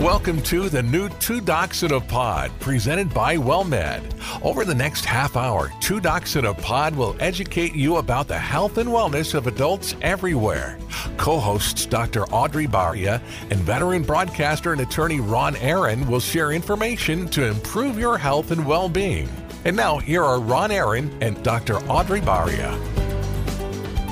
Welcome 0.00 0.40
to 0.44 0.70
the 0.70 0.82
new 0.82 1.10
Two 1.10 1.42
Docs 1.42 1.82
in 1.82 1.92
a 1.92 2.00
Pod, 2.00 2.50
presented 2.58 3.12
by 3.12 3.36
WellMed. 3.36 4.14
Over 4.42 4.64
the 4.64 4.74
next 4.74 5.04
half 5.04 5.36
hour, 5.36 5.70
Two 5.82 6.00
Docs 6.00 6.36
in 6.36 6.46
a 6.46 6.54
Pod 6.54 6.96
will 6.96 7.14
educate 7.20 7.74
you 7.74 7.96
about 7.96 8.26
the 8.26 8.38
health 8.38 8.78
and 8.78 8.88
wellness 8.88 9.34
of 9.34 9.46
adults 9.46 9.96
everywhere. 10.00 10.78
Co 11.18 11.38
hosts 11.38 11.84
Dr. 11.84 12.24
Audrey 12.28 12.66
Baria 12.66 13.20
and 13.50 13.60
veteran 13.60 14.02
broadcaster 14.02 14.72
and 14.72 14.80
attorney 14.80 15.20
Ron 15.20 15.54
Aaron 15.56 16.06
will 16.06 16.18
share 16.18 16.52
information 16.52 17.28
to 17.28 17.44
improve 17.44 17.98
your 17.98 18.16
health 18.16 18.52
and 18.52 18.64
well 18.64 18.88
being. 18.88 19.28
And 19.66 19.76
now, 19.76 19.98
here 19.98 20.24
are 20.24 20.40
Ron 20.40 20.70
Aaron 20.70 21.14
and 21.20 21.42
Dr. 21.42 21.76
Audrey 21.90 22.22
Baria. 22.22 22.70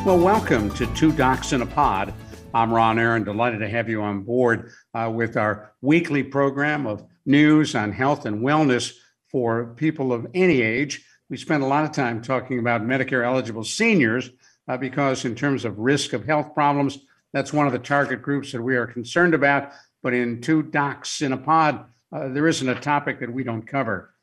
Well, 0.05 0.19
welcome 0.19 0.71
to 0.75 0.87
Two 0.89 1.13
Docs 1.13 1.55
in 1.55 1.63
a 1.63 1.67
Pod. 1.67 2.13
I'm 2.55 2.73
Ron 2.73 2.99
Aaron, 2.99 3.25
delighted 3.25 3.61
to 3.61 3.69
have 3.69 3.91
you 3.91 4.01
on 4.01 4.23
board 4.23 4.71
uh, 4.95 5.13
with 5.15 5.37
our 5.37 5.75
weekly 5.83 6.23
program 6.23 6.87
of 6.87 7.05
news 7.27 7.75
on 7.75 7.93
health 7.93 8.25
and 8.25 8.41
wellness 8.41 8.95
for 9.31 9.75
people 9.75 10.15
of 10.15 10.27
any 10.33 10.63
age. 10.63 11.05
We 11.29 11.37
spend 11.37 11.63
a 11.63 11.67
lot 11.67 11.85
of 11.85 11.93
time 11.93 12.23
talking 12.23 12.59
about 12.59 12.87
Medicare 12.87 13.27
eligible 13.27 13.65
seniors 13.65 14.31
uh, 14.67 14.79
because, 14.79 15.27
in 15.27 15.35
terms 15.35 15.67
of 15.67 15.79
risk 15.79 16.15
of 16.15 16.25
health 16.25 16.55
problems, 16.55 16.99
that's 17.35 17.53
one 17.53 17.67
of 17.67 17.75
the 17.75 17.79
target 17.79 18.23
groups 18.23 18.53
that 18.53 18.63
we 18.63 18.77
are 18.77 18.87
concerned 18.87 19.35
about. 19.35 19.73
But 20.03 20.15
in 20.15 20.41
two 20.41 20.63
docs 20.63 21.21
in 21.21 21.35
a 21.35 21.37
pod, 21.37 21.85
uh, 22.11 22.29
there 22.29 22.49
isn't 22.49 22.69
a 22.69 22.81
topic 22.81 23.21
that 23.21 23.33
we 23.33 23.45
don't 23.45 23.67
cover. 23.67 24.15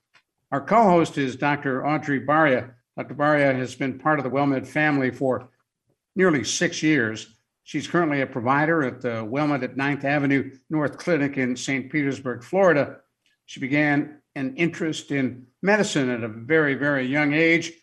Our 0.52 0.62
co 0.62 0.82
host 0.82 1.20
is 1.20 1.36
Dr. 1.36 1.86
Audrey 1.86 2.22
Baria. 2.22 2.72
Dr. 2.98 3.14
Baria 3.14 3.56
has 3.56 3.76
been 3.76 4.00
part 4.00 4.18
of 4.18 4.24
the 4.24 4.32
WellMed 4.32 4.66
family 4.66 5.12
for 5.12 5.50
nearly 6.16 6.44
six 6.44 6.82
years. 6.82 7.35
She's 7.66 7.88
currently 7.88 8.22
a 8.22 8.28
provider 8.28 8.84
at 8.84 8.98
uh, 8.98 9.00
the 9.00 9.10
WellMed 9.26 9.64
at 9.64 9.76
9th 9.76 10.04
Avenue 10.04 10.52
North 10.70 11.00
Clinic 11.00 11.40
in 11.40 11.56
St. 11.56 11.92
Petersburg, 11.92 12.44
Florida. 12.44 12.98
She 13.48 13.60
began 13.60 14.22
an 14.36 14.56
interest 14.56 15.10
in 15.10 15.48
medicine 15.64 16.12
at 16.12 16.24
a 16.24 16.28
very, 16.28 16.76
very 16.76 17.08
young 17.08 17.34
age, 17.34 17.74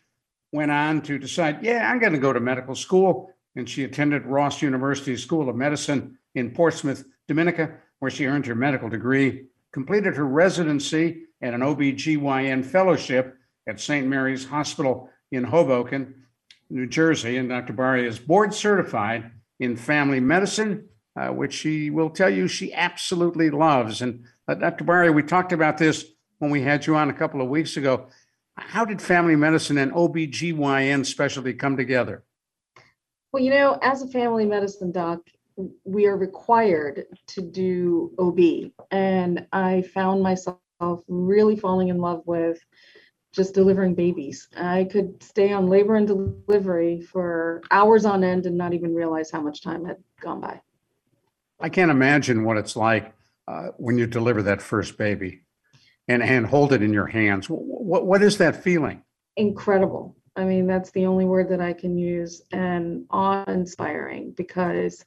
went 0.53 0.71
on 0.71 1.03
to 1.03 1.19
decide, 1.19 1.65
yeah, 1.65 1.91
I'm 1.91 1.99
going 1.99 2.13
to 2.13 2.21
go 2.21 2.33
to 2.33 2.39
medical 2.39 2.77
school. 2.77 3.35
And 3.57 3.69
she 3.69 3.83
attended 3.83 4.25
Ross 4.25 4.63
University 4.63 5.17
School 5.17 5.49
of 5.49 5.57
Medicine 5.57 6.17
in 6.37 6.53
Portsmouth, 6.53 7.05
Dominica, 7.27 7.75
where 7.99 8.11
she 8.11 8.27
earned 8.27 8.47
her 8.47 8.55
medical 8.55 8.89
degree, 8.89 9.47
completed 9.73 10.15
her 10.15 10.27
residency 10.29 11.25
and 11.41 11.57
an 11.57 11.63
OB/GYN 11.63 12.65
fellowship 12.65 13.37
at 13.67 13.81
St. 13.81 14.07
Mary's 14.07 14.47
Hospital 14.47 15.11
in 15.33 15.43
Hoboken, 15.43 16.15
New 16.71 16.87
Jersey. 16.87 17.37
And 17.37 17.49
Dr. 17.49 17.73
Baria 17.73 18.07
is 18.07 18.21
board 18.21 18.55
certified 18.55 19.33
in 19.63 19.77
family 19.77 20.19
medicine, 20.19 20.89
uh, 21.15 21.29
which 21.29 21.53
she 21.53 21.89
will 21.89 22.11
tell 22.11 22.29
you 22.29 22.49
she 22.49 22.73
absolutely 22.75 23.49
loves. 23.49 24.03
And 24.03 24.25
uh, 24.49 24.55
Dr. 24.55 24.85
Baria, 24.85 25.15
we 25.15 25.23
talked 25.23 25.53
about 25.53 25.79
this 25.79 26.05
when 26.39 26.51
we 26.51 26.61
had 26.61 26.85
you 26.85 26.97
on 26.97 27.11
a 27.11 27.13
couple 27.13 27.41
of 27.41 27.49
weeks 27.49 27.77
ago. 27.77 28.09
How 28.57 28.85
did 28.85 29.01
family 29.01 29.37
medicine 29.37 29.79
and 29.79 29.93
OB/GYN 29.93 31.07
specialty 31.07 31.55
come 31.55 31.77
together? 31.77 32.25
Well, 33.33 33.43
you 33.43 33.51
know, 33.51 33.79
as 33.83 34.03
a 34.03 34.09
family 34.09 34.45
medicine 34.45 34.91
doc, 34.91 35.21
we 35.85 36.07
are 36.07 36.17
required 36.17 37.05
to 37.29 37.41
do 37.41 38.13
OB. 38.19 38.73
And 38.91 39.47
I 39.53 39.83
found 39.95 40.23
myself 40.23 40.59
really 41.07 41.57
falling 41.57 41.89
in 41.89 41.99
love 41.99 42.23
with 42.27 42.59
just 43.33 43.55
delivering 43.55 43.95
babies. 43.95 44.49
I 44.57 44.85
could 44.85 45.23
stay 45.23 45.53
on 45.53 45.69
labor 45.69 45.97
and 45.97 46.07
delivery 46.07 47.01
for 47.01 47.63
hours 47.71 48.05
on 48.05 48.23
end 48.23 48.47
and 48.47 48.57
not 48.57 48.75
even 48.75 48.95
realize 48.95 49.31
how 49.31 49.41
much 49.41 49.63
time 49.63 49.85
had 49.85 49.97
gone 50.21 50.41
by. 50.41 50.61
I 51.59 51.69
can't 51.69 51.91
imagine 51.91 52.45
what 52.45 52.59
it's 52.59 52.77
like 52.77 53.15
uh, 53.49 53.69
when 53.77 53.97
you 53.97 54.07
deliver 54.07 54.43
that 54.43 54.61
first 54.61 54.99
baby 54.99 55.43
and, 56.09 56.23
and 56.23 56.47
hold 56.47 56.73
it 56.73 56.83
in 56.83 56.93
your 56.93 57.07
hands. 57.07 57.47
What, 57.49 58.07
what 58.07 58.23
is 58.23 58.39
that 58.39 58.63
feeling? 58.63 59.03
Incredible. 59.37 60.17
I 60.37 60.45
mean, 60.45 60.67
that's 60.67 60.91
the 60.91 61.07
only 61.07 61.25
word 61.25 61.49
that 61.51 61.61
I 61.61 61.73
can 61.73 61.97
use 61.97 62.43
and 62.53 63.05
awe 63.11 63.45
inspiring 63.45 64.33
because 64.37 65.05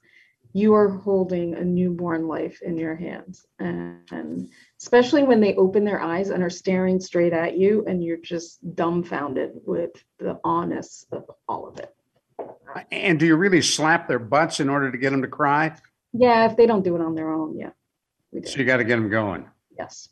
you 0.55 0.73
are 0.73 0.87
holding 0.87 1.53
a 1.53 1.65
newborn 1.65 2.29
life 2.29 2.61
in 2.61 2.77
your 2.77 2.95
hands. 2.95 3.45
And 3.59 4.49
especially 4.79 5.23
when 5.23 5.41
they 5.41 5.53
open 5.55 5.83
their 5.83 5.99
eyes 5.99 6.29
and 6.29 6.41
are 6.41 6.49
staring 6.49 7.01
straight 7.01 7.33
at 7.33 7.57
you, 7.57 7.83
and 7.87 8.01
you're 8.01 8.15
just 8.15 8.59
dumbfounded 8.73 9.51
with 9.65 9.91
the 10.17 10.39
honest 10.45 11.07
of 11.11 11.29
all 11.49 11.67
of 11.67 11.77
it. 11.79 11.93
And 12.89 13.19
do 13.19 13.25
you 13.25 13.35
really 13.35 13.61
slap 13.61 14.07
their 14.07 14.17
butts 14.17 14.61
in 14.61 14.69
order 14.69 14.89
to 14.89 14.97
get 14.97 15.09
them 15.09 15.21
to 15.23 15.27
cry? 15.27 15.75
Yeah, 16.13 16.49
if 16.49 16.55
they 16.55 16.65
don't 16.65 16.85
do 16.85 16.95
it 16.95 17.01
on 17.01 17.15
their 17.15 17.33
own, 17.33 17.57
yeah. 17.57 17.71
So 18.45 18.57
you 18.57 18.63
got 18.63 18.77
to 18.77 18.85
get 18.85 18.95
them 18.95 19.09
going. 19.09 19.49
Yes. 19.77 20.07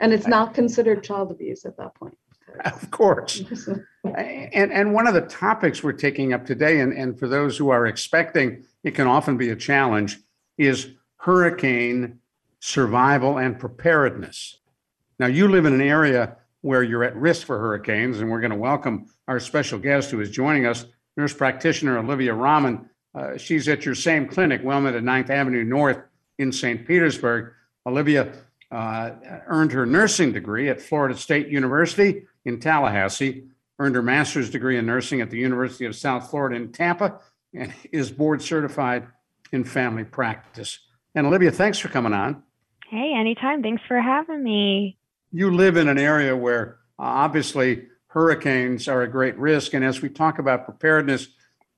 And 0.00 0.14
it's 0.14 0.26
not 0.26 0.54
considered 0.54 1.04
child 1.04 1.30
abuse 1.30 1.66
at 1.66 1.76
that 1.76 1.94
point. 1.96 2.16
Of 2.64 2.90
course. 2.90 3.42
and, 4.04 4.72
and 4.72 4.94
one 4.94 5.06
of 5.06 5.12
the 5.12 5.20
topics 5.20 5.82
we're 5.82 5.92
taking 5.92 6.32
up 6.32 6.46
today, 6.46 6.80
and, 6.80 6.94
and 6.94 7.18
for 7.18 7.28
those 7.28 7.58
who 7.58 7.68
are 7.68 7.86
expecting, 7.86 8.64
it 8.84 8.94
can 8.94 9.06
often 9.06 9.36
be 9.36 9.50
a 9.50 9.56
challenge, 9.56 10.18
is 10.58 10.90
hurricane 11.16 12.18
survival 12.60 13.38
and 13.38 13.58
preparedness. 13.58 14.58
Now, 15.18 15.26
you 15.26 15.48
live 15.48 15.66
in 15.66 15.74
an 15.74 15.80
area 15.80 16.36
where 16.62 16.82
you're 16.82 17.04
at 17.04 17.16
risk 17.16 17.46
for 17.46 17.58
hurricanes, 17.58 18.20
and 18.20 18.30
we're 18.30 18.40
going 18.40 18.52
to 18.52 18.56
welcome 18.56 19.06
our 19.28 19.40
special 19.40 19.78
guest 19.78 20.10
who 20.10 20.20
is 20.20 20.30
joining 20.30 20.66
us, 20.66 20.86
nurse 21.16 21.34
practitioner 21.34 21.98
Olivia 21.98 22.34
Rahman. 22.34 22.88
Uh, 23.14 23.36
she's 23.36 23.68
at 23.68 23.84
your 23.84 23.94
same 23.94 24.26
clinic, 24.26 24.62
WellMed 24.62 24.96
at 24.96 25.02
9th 25.02 25.30
Avenue 25.30 25.64
North 25.64 25.98
in 26.38 26.52
St. 26.52 26.86
Petersburg. 26.86 27.52
Olivia 27.84 28.32
uh, 28.70 29.10
earned 29.46 29.72
her 29.72 29.84
nursing 29.84 30.32
degree 30.32 30.68
at 30.68 30.80
Florida 30.80 31.16
State 31.16 31.48
University 31.48 32.22
in 32.44 32.58
Tallahassee, 32.58 33.44
earned 33.78 33.94
her 33.96 34.02
master's 34.02 34.50
degree 34.50 34.78
in 34.78 34.86
nursing 34.86 35.20
at 35.20 35.30
the 35.30 35.38
University 35.38 35.84
of 35.84 35.94
South 35.94 36.30
Florida 36.30 36.56
in 36.56 36.72
Tampa, 36.72 37.20
is 37.92 38.10
board 38.10 38.42
certified 38.42 39.06
in 39.52 39.64
family 39.64 40.04
practice. 40.04 40.78
And 41.14 41.26
Olivia, 41.26 41.50
thanks 41.50 41.78
for 41.78 41.88
coming 41.88 42.12
on. 42.12 42.42
Hey, 42.88 43.14
anytime. 43.14 43.62
Thanks 43.62 43.82
for 43.86 44.00
having 44.00 44.42
me. 44.42 44.96
You 45.30 45.50
live 45.50 45.76
in 45.76 45.88
an 45.88 45.98
area 45.98 46.36
where 46.36 46.78
uh, 46.98 47.04
obviously 47.04 47.86
hurricanes 48.08 48.88
are 48.88 49.02
a 49.02 49.08
great 49.08 49.36
risk. 49.38 49.72
And 49.72 49.84
as 49.84 50.02
we 50.02 50.08
talk 50.08 50.38
about 50.38 50.66
preparedness, 50.66 51.28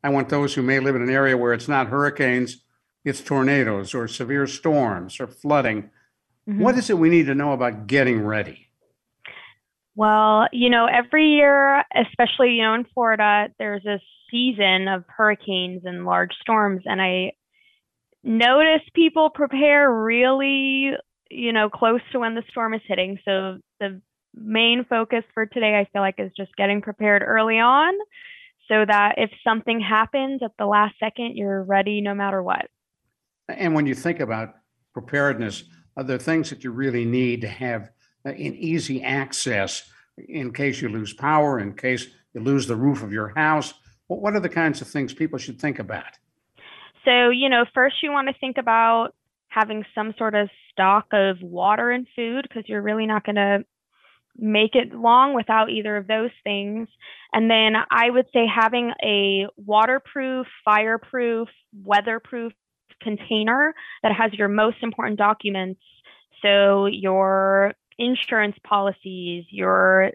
I 0.03 0.09
want 0.09 0.29
those 0.29 0.55
who 0.55 0.63
may 0.63 0.81
live 0.81 0.97
in 0.97 1.03
an 1.03 1.11
area 1.11 1.37
where 1.37 1.53
it's 1.53 1.69
not 1.69 1.87
hurricanes, 1.87 2.59
it's 3.05 3.21
tornadoes 3.21 3.95
or 3.95 4.09
severe 4.09 4.47
storms 4.47 5.21
or 5.21 5.27
flooding. 5.27 5.91
Mm-hmm. 6.49 6.61
What 6.61 6.77
is 6.77 6.91
it 6.91 6.99
we 6.99 7.11
need 7.11 7.27
to 7.27 7.35
know 7.35 7.53
about 7.53 7.87
getting 7.87 8.21
ready? 8.25 8.69
Well, 9.97 10.49
you 10.53 10.71
know, 10.71 10.87
every 10.87 11.27
year, 11.27 11.85
especially, 11.95 12.55
you 12.55 12.63
know, 12.63 12.75
in 12.75 12.87
Florida, 12.93 13.49
there's 13.59 13.87
a 13.87 14.01
season 14.31 14.89
of 14.89 15.05
hurricanes 15.09 15.83
and 15.85 16.05
large 16.05 16.33
storms. 16.41 16.83
And 16.85 17.01
I 17.01 17.33
notice 18.25 18.83
people 18.95 19.31
prepare 19.31 19.93
really, 19.93 20.91
you 21.31 21.53
know, 21.53 21.71
close 21.71 22.01
to 22.13 22.19
when 22.19 22.35
the 22.35 22.43
storm 22.51 22.75
is 22.75 22.81
hitting. 22.87 23.19
So 23.25 23.59
the 23.79 24.01
main 24.35 24.85
focus 24.89 25.23
for 25.33 25.47
today, 25.47 25.79
I 25.79 25.89
feel 25.93 26.03
like, 26.03 26.17
is 26.19 26.33
just 26.37 26.57
getting 26.57 26.83
prepared 26.83 27.23
early 27.25 27.61
on 27.61 27.95
so 28.69 28.85
that 28.87 29.15
if 29.19 29.31
something 29.47 29.81
happens 29.81 30.43
at 30.43 30.53
the 30.59 30.67
last 30.67 30.95
second, 30.99 31.37
you're 31.37 31.63
ready 31.63 32.01
no 32.01 32.15
matter 32.15 32.43
what. 32.43 32.67
And 33.49 33.75
when 33.75 33.87
you 33.87 33.95
think 33.95 34.21
about 34.21 34.55
preparedness, 34.93 35.65
are 35.97 36.03
there 36.03 36.19
things 36.19 36.51
that 36.51 36.65
you 36.65 36.71
really 36.71 37.05
need 37.05 37.43
to 37.43 37.49
have 37.49 37.91
Uh, 38.27 38.31
in 38.31 38.55
easy 38.55 39.03
access 39.03 39.91
in 40.29 40.53
case 40.53 40.81
you 40.81 40.89
lose 40.89 41.13
power, 41.13 41.59
in 41.59 41.75
case 41.75 42.07
you 42.33 42.41
lose 42.41 42.67
the 42.67 42.77
roof 42.77 43.03
of 43.03 43.13
your 43.13 43.29
house? 43.29 43.75
What 44.07 44.35
are 44.35 44.41
the 44.41 44.49
kinds 44.49 44.81
of 44.81 44.89
things 44.89 45.13
people 45.13 45.39
should 45.39 45.61
think 45.61 45.79
about? 45.79 46.19
So, 47.05 47.29
you 47.29 47.49
know, 47.49 47.65
first 47.75 47.97
you 48.03 48.11
want 48.13 48.29
to 48.29 48.35
think 48.41 48.57
about 48.57 49.15
having 49.49 49.85
some 49.95 50.15
sort 50.17 50.35
of 50.35 50.49
stock 50.73 51.07
of 51.13 51.37
water 51.43 51.91
and 51.91 52.07
food 52.17 52.47
because 52.49 52.65
you're 52.67 52.83
really 52.83 53.07
not 53.07 53.25
going 53.25 53.37
to 53.37 53.65
make 54.37 54.75
it 54.75 54.95
long 54.95 55.35
without 55.35 55.71
either 55.71 55.97
of 55.97 56.07
those 56.07 56.31
things. 56.43 56.89
And 57.33 57.51
then 57.51 57.75
I 57.91 58.11
would 58.11 58.27
say 58.33 58.47
having 58.47 58.93
a 59.03 59.47
waterproof, 59.57 60.47
fireproof, 60.65 61.49
weatherproof 61.85 62.53
container 63.01 63.75
that 64.03 64.13
has 64.13 64.33
your 64.33 64.49
most 64.49 64.79
important 64.83 65.19
documents. 65.19 65.81
So 66.43 66.87
your 66.87 67.75
insurance 67.99 68.57
policies, 68.65 69.45
your 69.51 70.13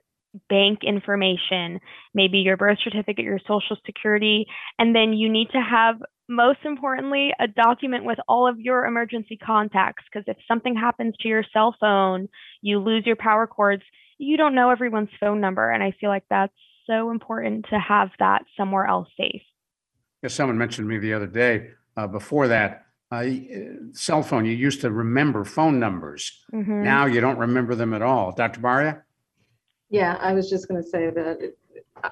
bank 0.50 0.80
information, 0.84 1.80
maybe 2.14 2.40
your 2.40 2.58
birth 2.58 2.78
certificate, 2.84 3.26
your 3.26 3.40
social 3.40 3.78
security, 3.86 4.46
and 4.78 4.96
then 4.96 5.14
you 5.14 5.30
need 5.32 5.50
to 5.52 5.62
have 5.62 5.96
most 6.28 6.60
importantly 6.64 7.32
a 7.40 7.48
document 7.48 8.06
with 8.06 8.20
all 8.28 8.48
of 8.48 8.60
your 8.60 8.86
emergency 8.86 9.38
contacts 9.38 10.04
because 10.12 10.26
if 10.28 10.38
something 10.48 10.76
happens 10.76 11.16
to 11.20 11.28
your 11.28 11.44
cell 11.52 11.76
phone, 11.80 12.30
you 12.62 12.80
lose 12.80 13.04
your 13.06 13.16
power 13.16 13.48
cords, 13.48 13.82
you 14.20 14.38
don't 14.38 14.54
know 14.54 14.70
everyone's 14.70 15.10
phone 15.20 15.42
number 15.42 15.72
and 15.72 15.82
I 15.82 15.94
feel 16.00 16.10
like 16.10 16.26
that's 16.30 16.54
so 16.86 17.10
important 17.10 17.66
to 17.72 17.80
have 17.80 18.10
that 18.20 18.44
somewhere 18.56 18.86
else 18.86 19.08
safe. 19.18 19.42
Yes, 20.22 20.36
someone 20.36 20.58
mentioned 20.58 20.88
me 20.88 21.00
the 21.00 21.14
other 21.14 21.28
day 21.28 21.70
uh, 21.98 22.06
before 22.06 22.50
that 22.50 22.86
uh, 23.12 23.26
cell 23.94 24.22
phone, 24.22 24.46
you 24.46 24.52
used 24.52 24.82
to 24.82 24.92
remember 24.92 25.44
phone 25.44 25.80
numbers. 25.80 26.44
Mhm. 26.54 26.84
Now 26.84 27.06
you 27.06 27.22
don't 27.22 27.38
remember 27.40 27.76
them 27.76 27.94
at 27.94 28.02
all. 28.02 28.32
Dr. 28.32 28.62
Baria? 28.62 29.02
Yeah, 29.90 30.18
I 30.20 30.34
was 30.34 30.50
just 30.50 30.68
gonna 30.68 30.84
say 30.84 31.10
that 31.10 31.42
it- 31.42 31.58
I- 32.04 32.12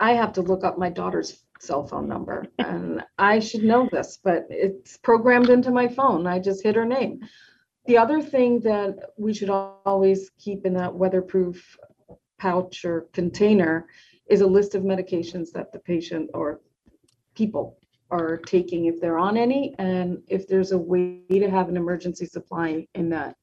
I 0.00 0.12
have 0.14 0.32
to 0.34 0.42
look 0.42 0.64
up 0.64 0.78
my 0.78 0.88
daughter's 0.88 1.44
cell 1.58 1.86
phone 1.86 2.08
number 2.08 2.46
and 2.58 3.04
I 3.18 3.38
should 3.38 3.64
know 3.64 3.86
this, 3.92 4.18
but 4.22 4.46
it's 4.48 4.96
programmed 4.96 5.50
into 5.50 5.70
my 5.70 5.88
phone. 5.88 6.26
I 6.26 6.38
just 6.38 6.62
hit 6.62 6.74
her 6.74 6.86
name. 6.86 7.20
The 7.84 7.98
other 7.98 8.22
thing 8.22 8.60
that 8.60 8.96
we 9.18 9.34
should 9.34 9.50
always 9.50 10.30
keep 10.38 10.64
in 10.64 10.72
that 10.74 10.94
weatherproof 10.94 11.78
pouch 12.38 12.86
or 12.86 13.02
container 13.12 13.86
is 14.26 14.40
a 14.40 14.46
list 14.46 14.74
of 14.74 14.84
medications 14.84 15.50
that 15.52 15.70
the 15.72 15.80
patient 15.80 16.30
or 16.32 16.62
people 17.34 17.76
are 18.10 18.36
taking 18.36 18.86
if 18.86 19.00
they're 19.00 19.18
on 19.18 19.36
any, 19.36 19.74
and 19.78 20.22
if 20.28 20.48
there's 20.48 20.72
a 20.72 20.78
way 20.78 21.22
to 21.28 21.50
have 21.50 21.68
an 21.68 21.76
emergency 21.76 22.26
supply 22.26 22.86
in 22.94 23.08
that 23.10 23.36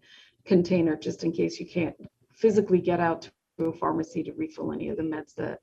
container, 0.45 0.95
just 0.95 1.23
in 1.23 1.31
case 1.31 1.59
you 1.59 1.65
can't 1.65 1.95
physically 2.33 2.79
get 2.79 2.99
out 2.99 3.29
to 3.57 3.65
a 3.65 3.73
pharmacy 3.73 4.23
to 4.23 4.31
refill 4.33 4.71
any 4.71 4.89
of 4.89 4.97
the 4.97 5.03
meds 5.03 5.33
that 5.35 5.59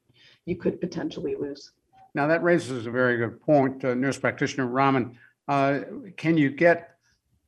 you 0.46 0.56
could 0.56 0.80
potentially 0.80 1.36
lose. 1.38 1.72
Now, 2.14 2.26
that 2.26 2.42
raises 2.42 2.86
a 2.86 2.90
very 2.90 3.16
good 3.16 3.40
point. 3.40 3.84
Uh, 3.84 3.94
Nurse 3.94 4.18
practitioner 4.18 4.66
Rahman, 4.66 5.18
uh, 5.48 5.80
can 6.16 6.36
you 6.36 6.50
get 6.50 6.96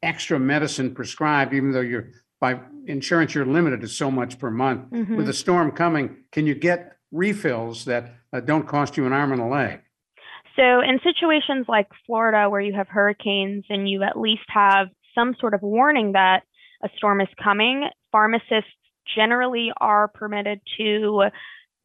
extra 0.02 0.38
medicine 0.38 0.94
prescribed 0.94 1.54
even 1.54 1.72
though 1.72 1.80
you're, 1.80 2.10
by 2.40 2.60
insurance, 2.86 3.34
you're 3.34 3.46
limited 3.46 3.80
to 3.80 3.88
so 3.88 4.10
much 4.10 4.38
per 4.38 4.50
month? 4.50 4.90
Mhm. 4.90 5.16
With 5.16 5.26
the 5.26 5.32
storm 5.32 5.70
coming, 5.72 6.16
can 6.32 6.46
you 6.46 6.54
get 6.54 6.96
refills 7.12 7.84
that 7.86 8.14
uh, 8.32 8.40
don't 8.40 8.66
cost 8.66 8.96
you 8.96 9.06
an 9.06 9.12
arm 9.12 9.32
and 9.32 9.40
a 9.40 9.46
leg? 9.46 9.80
So, 10.56 10.80
in 10.80 10.98
situations 11.04 11.66
like 11.68 11.88
Florida, 12.06 12.48
where 12.48 12.60
you 12.60 12.72
have 12.74 12.88
hurricanes 12.88 13.64
and 13.68 13.88
you 13.88 14.02
at 14.02 14.18
least 14.18 14.44
have 14.48 14.88
some 15.14 15.34
sort 15.38 15.54
of 15.54 15.62
warning 15.62 16.12
that 16.12 16.40
a 16.82 16.88
storm 16.96 17.20
is 17.20 17.28
coming, 17.42 17.88
pharmacists 18.10 18.70
generally 19.16 19.70
are 19.78 20.08
permitted 20.08 20.60
to 20.78 21.24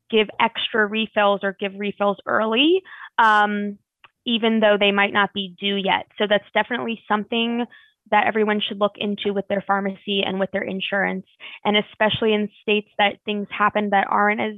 give 0.10 0.28
extra 0.40 0.86
refills 0.86 1.42
or 1.44 1.56
give 1.60 1.74
refills 1.78 2.18
early, 2.26 2.82
um, 3.18 3.78
even 4.26 4.60
though 4.60 4.78
they 4.80 4.92
might 4.92 5.14
not 5.14 5.34
be 5.34 5.54
due 5.60 5.76
yet. 5.76 6.08
So, 6.18 6.26
that's 6.30 6.50
definitely 6.54 7.02
something 7.10 7.66
that 8.10 8.28
everyone 8.28 8.62
should 8.66 8.80
look 8.80 8.96
into 8.98 9.34
with 9.34 9.48
their 9.48 9.64
pharmacy 9.66 10.22
and 10.26 10.40
with 10.40 10.52
their 10.52 10.64
insurance. 10.64 11.26
And 11.66 11.76
especially 11.78 12.34
in 12.34 12.50
states 12.62 12.90
that 12.98 13.20
things 13.26 13.48
happen 13.50 13.90
that 13.92 14.08
aren't 14.10 14.42
as 14.42 14.56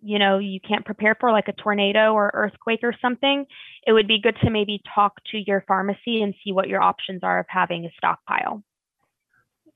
you 0.00 0.18
know 0.18 0.38
you 0.38 0.60
can't 0.60 0.84
prepare 0.84 1.16
for 1.18 1.30
like 1.30 1.48
a 1.48 1.52
tornado 1.52 2.12
or 2.12 2.30
earthquake 2.34 2.80
or 2.82 2.94
something 3.00 3.44
it 3.86 3.92
would 3.92 4.08
be 4.08 4.20
good 4.20 4.36
to 4.42 4.50
maybe 4.50 4.80
talk 4.94 5.20
to 5.30 5.38
your 5.46 5.64
pharmacy 5.66 6.22
and 6.22 6.34
see 6.44 6.52
what 6.52 6.68
your 6.68 6.80
options 6.80 7.20
are 7.22 7.40
of 7.40 7.46
having 7.48 7.84
a 7.84 7.90
stockpile 7.96 8.62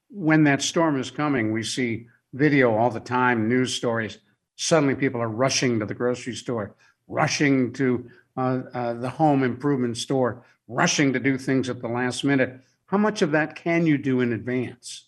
When 0.08 0.44
that 0.44 0.62
storm 0.62 0.98
is 0.98 1.10
coming, 1.10 1.52
we 1.52 1.62
see 1.62 2.06
video 2.32 2.74
all 2.76 2.90
the 2.90 3.00
time, 3.00 3.48
news 3.48 3.74
stories. 3.74 4.18
Suddenly 4.56 4.94
people 4.94 5.20
are 5.20 5.28
rushing 5.28 5.80
to 5.80 5.86
the 5.86 5.94
grocery 5.94 6.34
store, 6.34 6.76
rushing 7.08 7.72
to 7.74 8.08
uh, 8.36 8.60
uh, 8.72 8.94
the 8.94 9.10
home 9.10 9.42
improvement 9.42 9.96
store, 9.96 10.44
rushing 10.69 11.12
to 11.12 11.20
do 11.20 11.36
things 11.36 11.69
at 11.69 11.80
the 11.80 11.88
last 11.88 12.24
minute. 12.24 12.60
How 12.86 12.98
much 12.98 13.22
of 13.22 13.32
that 13.32 13.56
can 13.56 13.86
you 13.86 13.98
do 13.98 14.20
in 14.20 14.32
advance? 14.32 15.06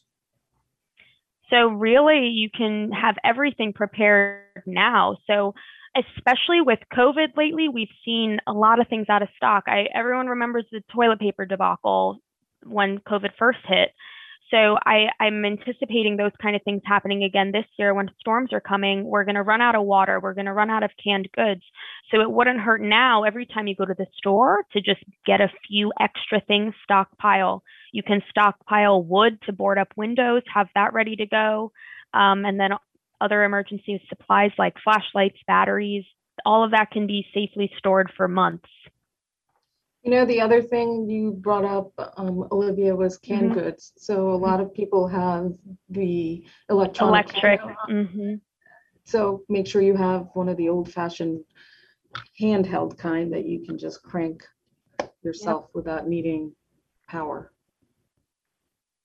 so 1.51 1.69
really 1.69 2.29
you 2.29 2.51
can 2.51 2.91
have 2.93 3.17
everything 3.25 3.73
prepared 3.73 4.43
now 4.67 5.17
so 5.27 5.55
especially 5.97 6.61
with 6.61 6.79
covid 6.93 7.37
lately 7.37 7.69
we've 7.69 7.89
seen 8.05 8.39
a 8.47 8.53
lot 8.53 8.81
of 8.81 8.89
things 8.89 9.07
out 9.09 9.23
of 9.23 9.29
stock 9.37 9.65
i 9.67 9.87
everyone 9.95 10.27
remembers 10.27 10.65
the 10.71 10.83
toilet 10.95 11.19
paper 11.19 11.45
debacle 11.45 12.19
when 12.65 12.99
covid 12.99 13.31
first 13.39 13.59
hit 13.67 13.91
so 14.51 14.79
I, 14.85 15.09
I'm 15.21 15.45
anticipating 15.45 16.17
those 16.17 16.33
kind 16.41 16.57
of 16.57 16.63
things 16.63 16.81
happening 16.85 17.23
again 17.23 17.53
this 17.53 17.67
year 17.79 17.93
when 17.93 18.11
storms 18.19 18.53
are 18.53 18.61
coming. 18.61 19.05
We're 19.05 19.25
going 19.25 19.35
to 19.35 19.43
run 19.43 19.61
out 19.61 19.75
of 19.75 19.85
water. 19.85 20.21
We're 20.21 20.35
going 20.35 20.47
to 20.47 20.53
run 20.53 20.71
out 20.71 20.83
of 20.83 20.91
canned 21.03 21.29
goods. 21.35 21.63
So 22.11 22.21
it 22.21 22.31
wouldn't 22.31 22.61
hurt 22.61 22.81
now 22.81 23.25
every 23.25 23.47
time 23.47 23.67
you 23.67 23.77
go 23.77 23.85
to 23.85 23.95
the 23.95 24.07
store 24.17 24.65
to 24.73 24.81
just 24.81 25.03
get 25.27 25.41
a 25.41 25.53
few 25.69 25.93
extra 26.01 26.41
things 26.41 26.75
stockpile. 26.83 27.63
You 27.93 28.03
can 28.03 28.23
stockpile 28.31 29.03
wood 29.03 29.39
to 29.47 29.53
board 29.53 29.79
up 29.79 29.89
windows, 29.97 30.43
have 30.53 30.69
that 30.75 30.95
ready 30.95 31.17
to 31.17 31.27
go. 31.27 31.73
Um, 32.15 32.47
and 32.47 32.59
then 32.59 32.71
other 33.21 33.45
emergency 33.45 34.03
supplies 34.09 34.53
like 34.59 34.75
flashlights, 34.83 35.39
batteries, 35.47 36.05
all 36.45 36.65
of 36.65 36.71
that 36.71 36.91
can 36.91 37.07
be 37.07 37.27
safely 37.35 37.71
stored 37.79 38.11
for 38.17 38.29
months. 38.29 38.69
You 40.03 40.13
know, 40.13 40.25
the 40.25 40.41
other 40.41 40.63
thing 40.63 41.11
you 41.11 41.33
brought 41.33 41.65
up, 41.65 41.93
um, 42.17 42.47
Olivia, 42.53 42.95
was 42.95 43.19
canned 43.19 43.51
Mhm. 43.51 43.55
goods. 43.55 43.93
So 43.97 44.31
a 44.31 44.37
lot 44.37 44.61
of 44.61 44.73
people 44.73 45.09
have 45.09 45.53
the 45.89 46.45
electronic. 46.71 47.35
Electric. 47.35 47.61
can- 47.61 48.07
hmm 48.07 48.35
So 49.05 49.43
make 49.49 49.67
sure 49.67 49.81
you 49.83 49.97
have 49.97 50.29
one 50.35 50.49
of 50.49 50.57
the 50.59 50.69
old 50.69 50.93
fashioned 50.93 51.43
handheld 52.41 52.97
kind 52.99 53.33
that 53.33 53.47
you 53.47 53.65
can 53.65 53.79
just 53.79 54.03
crank 54.03 54.47
yourself 55.23 55.71
without 55.75 56.07
needing 56.07 56.55
power. 57.09 57.53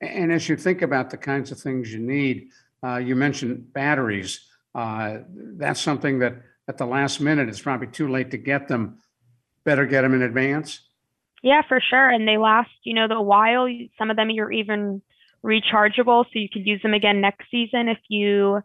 And 0.02 0.32
as 0.32 0.50
you 0.50 0.58
think 0.58 0.82
about 0.82 1.10
the 1.10 1.18
kinds 1.18 1.52
of 1.52 1.60
things 1.60 1.94
you 1.94 2.00
need, 2.00 2.52
uh, 2.84 2.98
you 2.98 3.16
mentioned 3.16 3.74
batteries. 3.74 4.42
Uh, 4.76 5.20
that's 5.58 5.80
something 5.80 6.20
that 6.20 6.36
at 6.68 6.78
the 6.78 6.86
last 6.86 7.20
minute, 7.20 7.50
it's 7.50 7.62
probably 7.62 7.88
too 7.88 8.08
late 8.08 8.32
to 8.32 8.38
get 8.38 8.68
them. 8.68 9.00
Better 9.64 9.86
get 9.86 10.02
them 10.02 10.14
in 10.14 10.22
advance. 10.22 10.82
Yeah, 11.42 11.62
for 11.68 11.80
sure. 11.80 12.10
And 12.10 12.28
they 12.28 12.38
last, 12.38 12.72
you 12.84 12.94
know, 12.94 13.08
the 13.08 13.22
while. 13.22 13.68
Some 13.98 14.10
of 14.10 14.16
them 14.16 14.30
you're 14.30 14.52
even 14.52 15.02
rechargeable, 15.44 16.24
so 16.26 16.40
you 16.40 16.48
could 16.52 16.66
use 16.66 16.82
them 16.82 16.94
again 16.94 17.22
next 17.22 17.52
season 17.52 17.90
if 17.90 18.00
you 18.08 18.62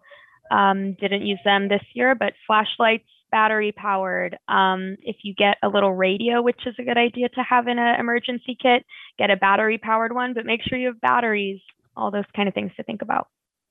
um, 0.50 0.94
didn't 0.94 1.26
use 1.26 1.40
them 1.44 1.68
this 1.68 1.82
year. 1.92 2.14
But 2.14 2.34
flashlights, 2.46 3.08
battery 3.30 3.72
powered. 3.72 4.38
Um, 4.48 4.96
if 5.02 5.16
you 5.22 5.34
get 5.34 5.56
a 5.62 5.68
little 5.68 5.92
radio, 5.92 6.40
which 6.40 6.60
is 6.66 6.74
a 6.78 6.84
good 6.84 6.96
idea 6.96 7.28
to 7.30 7.42
have 7.42 7.66
in 7.66 7.78
an 7.78 8.00
emergency 8.00 8.56
kit, 8.60 8.84
get 9.18 9.30
a 9.30 9.36
battery 9.36 9.78
powered 9.78 10.14
one, 10.14 10.34
but 10.34 10.46
make 10.46 10.60
sure 10.62 10.78
you 10.78 10.86
have 10.86 11.00
batteries. 11.00 11.60
All 11.96 12.12
those 12.12 12.24
kind 12.34 12.48
of 12.48 12.54
things 12.54 12.70
to 12.76 12.84
think 12.84 13.02
about. 13.02 13.28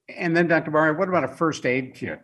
And 0.10 0.36
then, 0.36 0.48
Dr. 0.48 0.72
Baria, 0.72 0.98
what 0.98 1.10
about 1.10 1.24
a 1.24 1.28
first 1.28 1.66
aid 1.66 1.94
kit? 1.94 2.22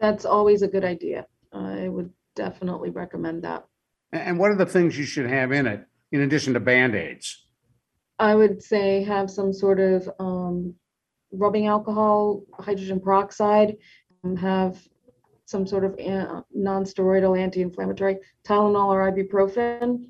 That's 0.00 0.24
always 0.24 0.62
a 0.62 0.68
good 0.68 0.84
idea. 0.84 1.26
I 1.52 1.88
would 1.88 2.10
definitely 2.34 2.90
recommend 2.90 3.44
that. 3.44 3.64
And 4.12 4.38
what 4.38 4.50
are 4.50 4.56
the 4.56 4.66
things 4.66 4.98
you 4.98 5.04
should 5.04 5.26
have 5.26 5.52
in 5.52 5.66
it 5.66 5.86
in 6.10 6.22
addition 6.22 6.54
to 6.54 6.60
Band-Aids? 6.60 7.46
I 8.18 8.34
would 8.34 8.62
say 8.62 9.02
have 9.04 9.30
some 9.30 9.52
sort 9.52 9.80
of 9.80 10.10
um, 10.18 10.74
rubbing 11.32 11.66
alcohol, 11.66 12.42
hydrogen 12.54 13.00
peroxide, 13.00 13.76
and 14.22 14.38
have 14.38 14.80
some 15.46 15.66
sort 15.66 15.84
of 15.84 15.98
uh, 15.98 16.42
non-steroidal 16.54 17.38
anti-inflammatory, 17.38 18.18
Tylenol 18.46 18.88
or 18.88 19.10
ibuprofen, 19.10 20.06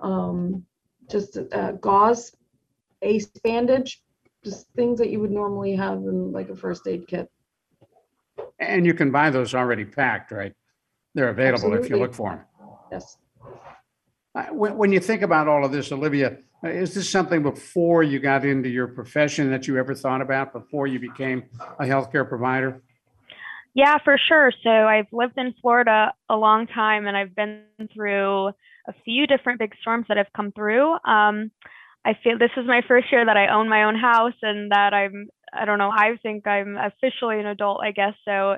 um, 0.00 0.64
just 1.10 1.38
uh, 1.52 1.72
gauze, 1.72 2.34
ace 3.02 3.26
bandage, 3.26 4.02
just 4.44 4.68
things 4.76 4.98
that 4.98 5.10
you 5.10 5.20
would 5.20 5.30
normally 5.30 5.74
have 5.74 5.98
in 5.98 6.32
like 6.32 6.50
a 6.50 6.56
first 6.56 6.86
aid 6.86 7.06
kit. 7.08 7.28
And 8.58 8.84
you 8.86 8.94
can 8.94 9.10
buy 9.10 9.30
those 9.30 9.54
already 9.54 9.84
packed, 9.84 10.30
right? 10.30 10.52
They're 11.14 11.30
available 11.30 11.72
if 11.74 11.88
you 11.88 11.96
Absolutely. 11.96 12.00
look 12.00 12.14
for 12.14 12.30
them. 12.30 12.68
Yes. 12.92 13.16
Uh, 14.34 14.46
When, 14.52 14.76
when 14.76 14.92
you 14.92 15.00
think 15.00 15.22
about 15.22 15.48
all 15.48 15.64
of 15.64 15.72
this, 15.72 15.92
Olivia, 15.92 16.38
uh, 16.64 16.68
is 16.68 16.94
this 16.94 17.08
something 17.08 17.42
before 17.42 18.02
you 18.02 18.18
got 18.18 18.44
into 18.44 18.68
your 18.68 18.88
profession 18.88 19.50
that 19.50 19.66
you 19.66 19.78
ever 19.78 19.94
thought 19.94 20.20
about 20.20 20.52
before 20.52 20.86
you 20.86 20.98
became 20.98 21.44
a 21.78 21.84
healthcare 21.84 22.28
provider? 22.28 22.82
Yeah, 23.74 23.98
for 24.04 24.16
sure. 24.28 24.52
So 24.62 24.70
I've 24.70 25.12
lived 25.12 25.36
in 25.36 25.52
Florida 25.60 26.12
a 26.28 26.36
long 26.36 26.66
time 26.66 27.06
and 27.06 27.16
I've 27.16 27.34
been 27.34 27.64
through 27.92 28.48
a 28.86 28.92
few 29.04 29.26
different 29.26 29.58
big 29.58 29.74
storms 29.80 30.06
that 30.08 30.16
have 30.16 30.28
come 30.36 30.52
through. 30.52 30.96
Um, 31.04 31.50
I 32.04 32.12
feel 32.22 32.38
this 32.38 32.50
is 32.56 32.66
my 32.66 32.82
first 32.86 33.06
year 33.10 33.24
that 33.24 33.36
I 33.36 33.48
own 33.48 33.68
my 33.68 33.84
own 33.84 33.96
house 33.96 34.34
and 34.42 34.70
that 34.70 34.92
I'm, 34.92 35.28
I 35.52 35.64
don't 35.64 35.78
know, 35.78 35.90
I 35.90 36.16
think 36.22 36.46
I'm 36.46 36.76
officially 36.76 37.40
an 37.40 37.46
adult, 37.46 37.80
I 37.82 37.92
guess. 37.92 38.14
So 38.24 38.56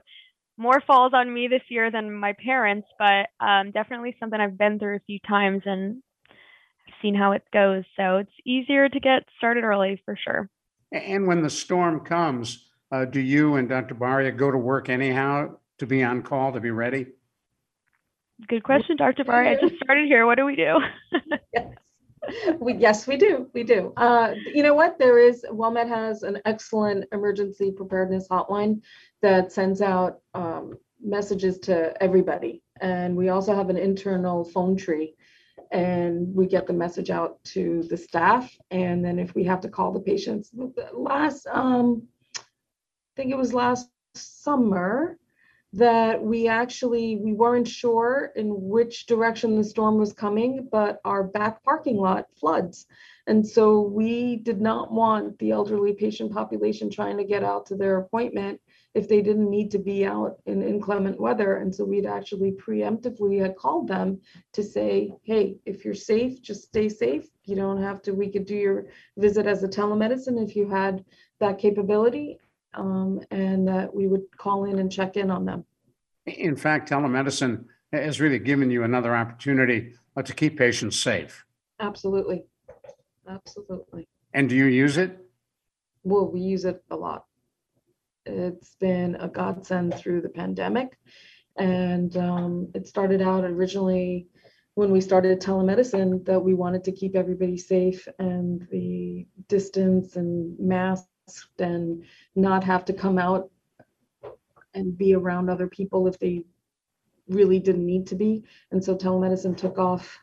more 0.59 0.83
falls 0.87 1.13
on 1.15 1.33
me 1.33 1.49
this 1.49 1.63
year 1.69 1.91
than 1.91 2.13
my 2.13 2.35
parents, 2.45 2.89
but 2.99 3.29
um, 3.41 3.71
definitely 3.71 4.17
something 4.19 4.41
I've 4.41 4.59
been 4.59 4.79
through 4.79 4.97
a 4.97 5.07
few 5.07 5.19
times 5.29 5.63
and 5.65 6.03
seen 7.03 7.15
how 7.15 7.33
it 7.33 7.43
goes. 7.53 7.85
So 7.97 8.17
it's 8.17 8.33
easier 8.45 8.89
to 8.89 9.01
get 9.01 9.25
started 9.39 9.65
early 9.65 10.01
for 10.05 10.17
sure. 10.17 10.49
And 10.93 11.27
when 11.27 11.43
the 11.43 11.51
storm 11.51 12.01
comes, 12.01 12.69
uh, 12.91 13.05
do 13.05 13.21
you 13.21 13.57
and 13.57 13.69
Dr. 13.69 13.95
Baria 13.95 14.37
go 14.37 14.51
to 14.51 14.59
work 14.59 14.89
anyhow 14.89 15.57
to 15.79 15.87
be 15.87 16.03
on 16.03 16.23
call, 16.23 16.53
to 16.53 16.61
be 16.61 16.71
ready? 16.71 17.07
Good 18.49 18.63
question, 18.63 18.97
Dr. 18.97 19.25
Baria. 19.25 19.57
I 19.57 19.61
just 19.61 19.77
started 19.83 20.07
here. 20.07 20.27
What 20.27 20.37
do 20.37 20.45
we 20.45 20.57
do? 20.57 20.79
Yes. 21.55 21.69
We, 22.61 22.75
yes, 22.75 23.07
we 23.07 23.17
do. 23.17 23.49
We 23.53 23.63
do. 23.63 23.93
Uh, 23.97 24.35
you 24.55 24.63
know 24.63 24.75
what? 24.75 24.99
There 24.99 25.19
is, 25.19 25.45
WellMed 25.51 25.89
has 25.89 26.23
an 26.23 26.41
excellent 26.45 27.07
emergency 27.13 27.71
preparedness 27.71 28.29
hotline 28.29 28.81
that 29.23 29.53
sends 29.53 29.81
out 29.81 30.21
um, 30.35 30.79
messages 31.03 31.59
to 31.61 32.01
everybody. 32.03 32.63
And 32.81 33.17
we 33.17 33.29
also 33.29 33.55
have 33.55 33.71
an 33.71 33.77
internal 33.77 34.45
phone 34.45 34.77
tree 34.77 35.15
and 35.73 36.35
we 36.35 36.47
get 36.47 36.67
the 36.67 36.73
message 36.73 37.11
out 37.11 37.43
to 37.45 37.83
the 37.85 37.97
staff. 37.97 38.57
And 38.71 39.05
then 39.05 39.19
if 39.19 39.35
we 39.35 39.45
have 39.45 39.61
to 39.63 39.69
call 39.69 39.93
the 39.93 40.01
patients, 40.01 40.51
last, 40.93 41.47
um, 41.47 42.03
I 42.37 42.43
think 43.17 43.33
it 43.33 43.37
was 43.37 43.55
last 43.55 43.89
summer 44.15 45.19
that 45.77 46.23
we 46.23 46.49
actually, 46.49 47.17
we 47.17 47.35
weren't 47.35 47.69
sure 47.69 48.33
in 48.35 48.49
which 48.49 49.07
direction 49.07 49.57
the 49.57 49.65
storm 49.65 49.99
was 49.99 50.13
coming, 50.13 50.69
but 50.73 51.01
our 51.05 51.23
back 51.23 51.63
parking 51.63 51.99
lot 51.99 52.27
floods. 52.39 52.87
And 53.27 53.47
so 53.47 53.81
we 53.81 54.37
did 54.37 54.61
not 54.61 54.91
want 54.93 55.39
the 55.39 55.51
elderly 55.51 55.93
patient 55.93 56.33
population 56.33 56.89
trying 56.89 57.19
to 57.19 57.25
get 57.25 57.45
out 57.45 57.67
to 57.67 57.77
their 57.77 57.99
appointment 57.99 58.61
if 58.95 59.07
they 59.07 59.21
didn't 59.21 59.51
need 59.51 59.71
to 59.73 59.79
be 59.79 60.07
out 60.07 60.37
in 60.47 60.63
inclement 60.63 61.21
weather. 61.21 61.57
And 61.57 61.75
so 61.75 61.85
we'd 61.85 62.07
actually 62.07 62.53
preemptively 62.53 63.39
had 63.41 63.57
called 63.57 63.87
them 63.87 64.19
to 64.55 64.63
say, 64.63 65.13
hey, 65.25 65.57
if 65.67 65.85
you're 65.85 65.93
safe, 65.93 66.41
just 66.41 66.63
stay 66.63 66.89
safe. 66.89 67.27
You 67.45 67.57
don't 67.57 67.83
have 67.83 68.01
to, 68.03 68.13
we 68.13 68.31
could 68.31 68.47
do 68.47 68.57
your 68.57 68.87
visit 69.19 69.47
as 69.47 69.63
a 69.63 69.69
telemedicine 69.69 70.43
if 70.43 70.57
you 70.57 70.71
had 70.71 71.05
that 71.41 71.59
capability. 71.59 72.39
Um, 72.77 73.21
and 73.31 73.67
that 73.69 73.95
we 73.95 74.07
would 74.07 74.25
call 74.37 74.65
in 74.67 74.79
and 74.79 74.93
check 74.93 75.17
in 75.17 75.31
on 75.31 75.47
them. 75.47 75.65
In 76.27 76.57
fact, 76.57 76.91
telemedicine 76.91 77.65
has 77.93 78.21
really 78.21 78.39
given 78.39 78.71
you 78.71 78.85
another 78.85 79.17
opportunity 79.17 79.95
uh, 80.17 80.23
to 80.23 80.35
keep 80.35 80.59
patients 80.59 80.99
safe. 80.99 81.45
Absolutely. 81.81 82.45
Absolutely. 83.29 84.07
And 84.35 84.49
do 84.49 84.55
you 84.55 84.67
use 84.67 84.99
it? 84.99 85.19
Well, 86.05 86.31
we 86.31 86.41
use 86.41 86.65
it 86.65 86.83
a 86.91 86.97
lot. 86.97 87.25
It's 88.27 88.75
been 88.77 89.17
a 89.17 89.29
godsend 89.29 89.95
through 89.95 90.21
the 90.21 90.29
pandemic. 90.29 90.99
And 91.57 92.17
um, 92.17 92.71
it 92.75 92.87
started 92.87 93.23
out 93.23 93.45
originally 93.45 94.29
when 94.75 94.91
we 94.91 95.01
started 95.01 95.41
telemedicine 95.41 96.25
that 96.27 96.41
we 96.41 96.55
wanted 96.55 96.85
to 96.85 96.93
keep 96.93 97.17
everybody 97.17 97.57
safe 97.57 98.07
and 98.19 98.67
the 98.71 99.27
distance 99.49 100.17
and 100.17 100.55
masked 101.27 101.61
and 101.61 102.05
not 102.35 102.65
have 102.65 102.85
to 102.87 102.93
come 102.93 103.19
out 103.19 103.51
and 104.75 104.97
be 104.97 105.15
around 105.15 105.49
other 105.49 105.67
people 105.67 106.07
if 106.07 106.19
they 106.19 106.45
really 107.29 107.59
didn't 107.59 107.87
need 107.87 108.07
to 108.07 108.15
be. 108.15 108.45
And 108.71 108.83
so 108.83 108.97
telemedicine 108.97 109.57
took 109.57 109.79
off 109.79 110.19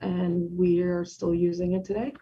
and 0.00 0.48
we 0.56 0.80
are 0.82 1.04
still 1.04 1.34
using 1.34 1.72
it 1.72 1.84
today. 1.84 2.12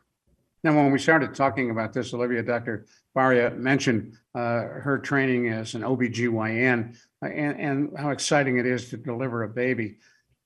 Now, 0.65 0.77
when 0.77 0.93
we 0.93 0.99
started 0.99 1.35
talking 1.35 1.71
about 1.71 1.93
this, 1.93 2.15
Olivia, 2.15 2.43
Dr. 2.43 2.87
Baria 3.17 3.57
mentioned 3.57 4.17
uh, 4.35 4.61
her 4.61 5.01
training 5.03 5.49
as 5.49 5.75
an 5.75 5.83
OBGYN 5.83 6.97
uh, 7.21 7.27
and, 7.27 7.61
and 7.61 7.99
how 7.99 8.11
exciting 8.11 8.59
it 8.59 8.67
is 8.67 8.89
to 8.91 8.97
deliver 8.97 9.43
a 9.43 9.49
baby 9.49 9.99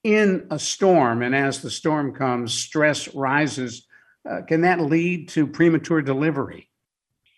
in 0.04 0.46
a 0.50 0.58
storm. 0.58 1.22
And 1.22 1.34
as 1.34 1.60
the 1.60 1.70
storm 1.70 2.14
comes, 2.14 2.54
stress 2.54 3.14
rises. 3.14 3.86
Uh, 4.28 4.40
can 4.40 4.62
that 4.62 4.80
lead 4.80 5.28
to 5.30 5.46
premature 5.46 6.00
delivery? 6.00 6.70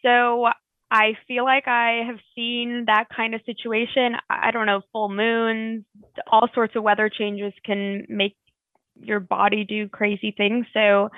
So 0.02 0.46
I 0.90 1.12
feel 1.26 1.44
like 1.44 1.68
I 1.68 2.02
have 2.06 2.18
seen 2.34 2.84
that 2.86 3.06
kind 3.14 3.34
of 3.34 3.40
situation. 3.44 4.14
I 4.30 4.50
don't 4.50 4.66
know, 4.66 4.80
full 4.92 5.08
moons, 5.08 5.84
all 6.30 6.48
sorts 6.54 6.76
of 6.76 6.82
weather 6.82 7.10
changes 7.10 7.52
can 7.64 8.06
make 8.08 8.36
your 9.00 9.20
body 9.20 9.64
do 9.64 9.88
crazy 9.88 10.34
things. 10.36 10.66
So 10.72 11.10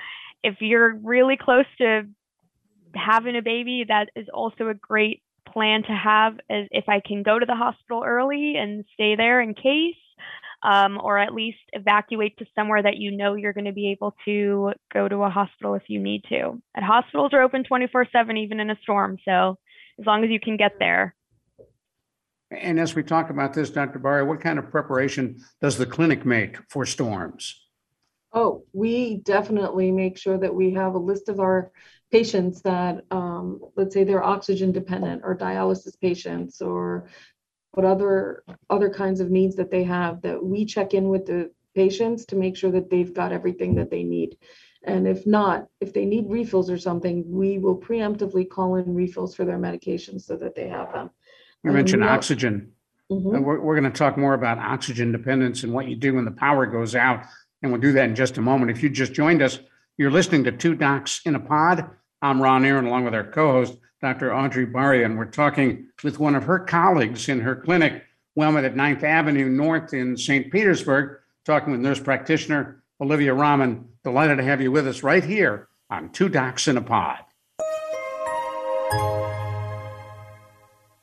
if 0.43 0.55
you're 0.59 0.95
really 0.95 1.37
close 1.37 1.65
to 1.77 2.03
having 2.95 3.37
a 3.37 3.41
baby, 3.41 3.85
that 3.87 4.09
is 4.15 4.27
also 4.33 4.67
a 4.67 4.73
great 4.73 5.23
plan 5.47 5.83
to 5.83 5.91
have 5.91 6.33
as 6.49 6.67
if 6.71 6.85
I 6.87 7.01
can 7.05 7.23
go 7.23 7.39
to 7.39 7.45
the 7.45 7.55
hospital 7.55 8.03
early 8.05 8.55
and 8.57 8.85
stay 8.93 9.15
there 9.15 9.41
in 9.41 9.53
case, 9.53 9.95
um, 10.63 10.99
or 11.01 11.17
at 11.17 11.33
least 11.33 11.59
evacuate 11.73 12.37
to 12.37 12.45
somewhere 12.55 12.83
that 12.83 12.97
you 12.97 13.11
know 13.11 13.35
you're 13.35 13.53
going 13.53 13.65
to 13.65 13.71
be 13.71 13.91
able 13.91 14.15
to 14.25 14.73
go 14.93 15.07
to 15.07 15.23
a 15.23 15.29
hospital 15.29 15.75
if 15.75 15.83
you 15.87 15.99
need 15.99 16.23
to. 16.29 16.61
And 16.75 16.85
hospitals 16.85 17.33
are 17.33 17.41
open 17.41 17.63
24 17.63 18.07
7, 18.11 18.37
even 18.37 18.59
in 18.59 18.69
a 18.69 18.77
storm. 18.83 19.17
So 19.25 19.57
as 19.99 20.05
long 20.05 20.23
as 20.23 20.29
you 20.29 20.39
can 20.39 20.57
get 20.57 20.73
there. 20.79 21.15
And 22.51 22.79
as 22.79 22.95
we 22.95 23.03
talk 23.03 23.29
about 23.29 23.53
this, 23.53 23.69
Dr. 23.69 23.99
Baria, 23.99 24.27
what 24.27 24.41
kind 24.41 24.59
of 24.59 24.69
preparation 24.69 25.39
does 25.61 25.77
the 25.77 25.85
clinic 25.85 26.25
make 26.25 26.57
for 26.69 26.85
storms? 26.85 27.57
Oh, 28.33 28.63
we 28.73 29.17
definitely 29.17 29.91
make 29.91 30.17
sure 30.17 30.37
that 30.37 30.53
we 30.53 30.73
have 30.73 30.95
a 30.95 30.99
list 30.99 31.29
of 31.29 31.39
our 31.39 31.71
patients 32.11 32.61
that, 32.61 33.03
um, 33.09 33.59
let's 33.75 33.93
say 33.93 34.03
they're 34.03 34.23
oxygen 34.23 34.71
dependent 34.71 35.21
or 35.23 35.35
dialysis 35.35 35.99
patients 35.99 36.61
or 36.61 37.09
what 37.73 37.85
other, 37.85 38.43
other 38.69 38.89
kinds 38.89 39.19
of 39.21 39.29
needs 39.31 39.55
that 39.55 39.71
they 39.71 39.83
have, 39.83 40.21
that 40.21 40.43
we 40.43 40.65
check 40.65 40.93
in 40.93 41.09
with 41.09 41.25
the 41.25 41.51
patients 41.73 42.25
to 42.25 42.35
make 42.35 42.57
sure 42.57 42.71
that 42.71 42.89
they've 42.89 43.13
got 43.13 43.31
everything 43.31 43.75
that 43.75 43.89
they 43.89 44.03
need. 44.03 44.37
And 44.83 45.07
if 45.07 45.25
not, 45.25 45.67
if 45.79 45.93
they 45.93 46.05
need 46.05 46.25
refills 46.27 46.69
or 46.69 46.77
something, 46.77 47.23
we 47.27 47.59
will 47.59 47.77
preemptively 47.79 48.49
call 48.49 48.75
in 48.75 48.93
refills 48.93 49.35
for 49.35 49.45
their 49.45 49.59
medications 49.59 50.21
so 50.21 50.35
that 50.37 50.55
they 50.55 50.67
have 50.67 50.91
them. 50.91 51.11
You 51.63 51.69
Um, 51.69 51.75
mentioned 51.77 52.03
al- 52.03 52.09
oxygen. 52.09 52.71
Mhm. 53.11 53.35
And 53.35 53.45
we're, 53.45 53.59
we're 53.61 53.79
going 53.79 53.91
to 53.91 53.97
talk 53.97 54.17
more 54.17 54.33
about 54.33 54.57
oxygen 54.57 55.11
dependence 55.11 55.63
and 55.63 55.73
what 55.73 55.87
you 55.87 55.95
do 55.95 56.15
when 56.15 56.25
the 56.25 56.31
power 56.31 56.65
goes 56.65 56.95
out. 56.95 57.25
And 57.61 57.71
we'll 57.71 57.81
do 57.81 57.91
that 57.93 58.09
in 58.09 58.15
just 58.15 58.37
a 58.37 58.41
moment. 58.41 58.71
If 58.71 58.81
you 58.81 58.89
just 58.89 59.13
joined 59.13 59.41
us, 59.41 59.59
you're 59.97 60.11
listening 60.11 60.43
to 60.45 60.51
Two 60.51 60.75
Docs 60.75 61.21
in 61.25 61.35
a 61.35 61.39
Pod. 61.39 61.85
I'm 62.21 62.41
Ron 62.41 62.65
Aaron, 62.65 62.85
along 62.85 63.05
with 63.05 63.13
our 63.13 63.23
co-host, 63.23 63.77
Dr. 64.01 64.33
Audrey 64.33 64.65
Baria, 64.65 65.05
and 65.05 65.17
we're 65.17 65.25
talking 65.25 65.87
with 66.03 66.19
one 66.19 66.35
of 66.35 66.43
her 66.43 66.59
colleagues 66.59 67.29
in 67.29 67.39
her 67.41 67.55
clinic, 67.55 68.03
WellMed 68.37 68.65
at 68.65 68.75
Ninth 68.75 69.03
Avenue 69.03 69.47
North 69.47 69.93
in 69.93 70.17
St. 70.17 70.51
Petersburg, 70.51 71.19
talking 71.45 71.71
with 71.71 71.81
nurse 71.81 71.99
practitioner 71.99 72.81
Olivia 72.99 73.33
Rahman. 73.33 73.85
Delighted 74.03 74.37
to 74.37 74.43
have 74.43 74.61
you 74.61 74.71
with 74.71 74.87
us 74.87 75.03
right 75.03 75.23
here 75.23 75.67
on 75.91 76.09
Two 76.09 76.29
Docs 76.29 76.67
in 76.67 76.77
a 76.77 76.81
Pod. 76.81 77.19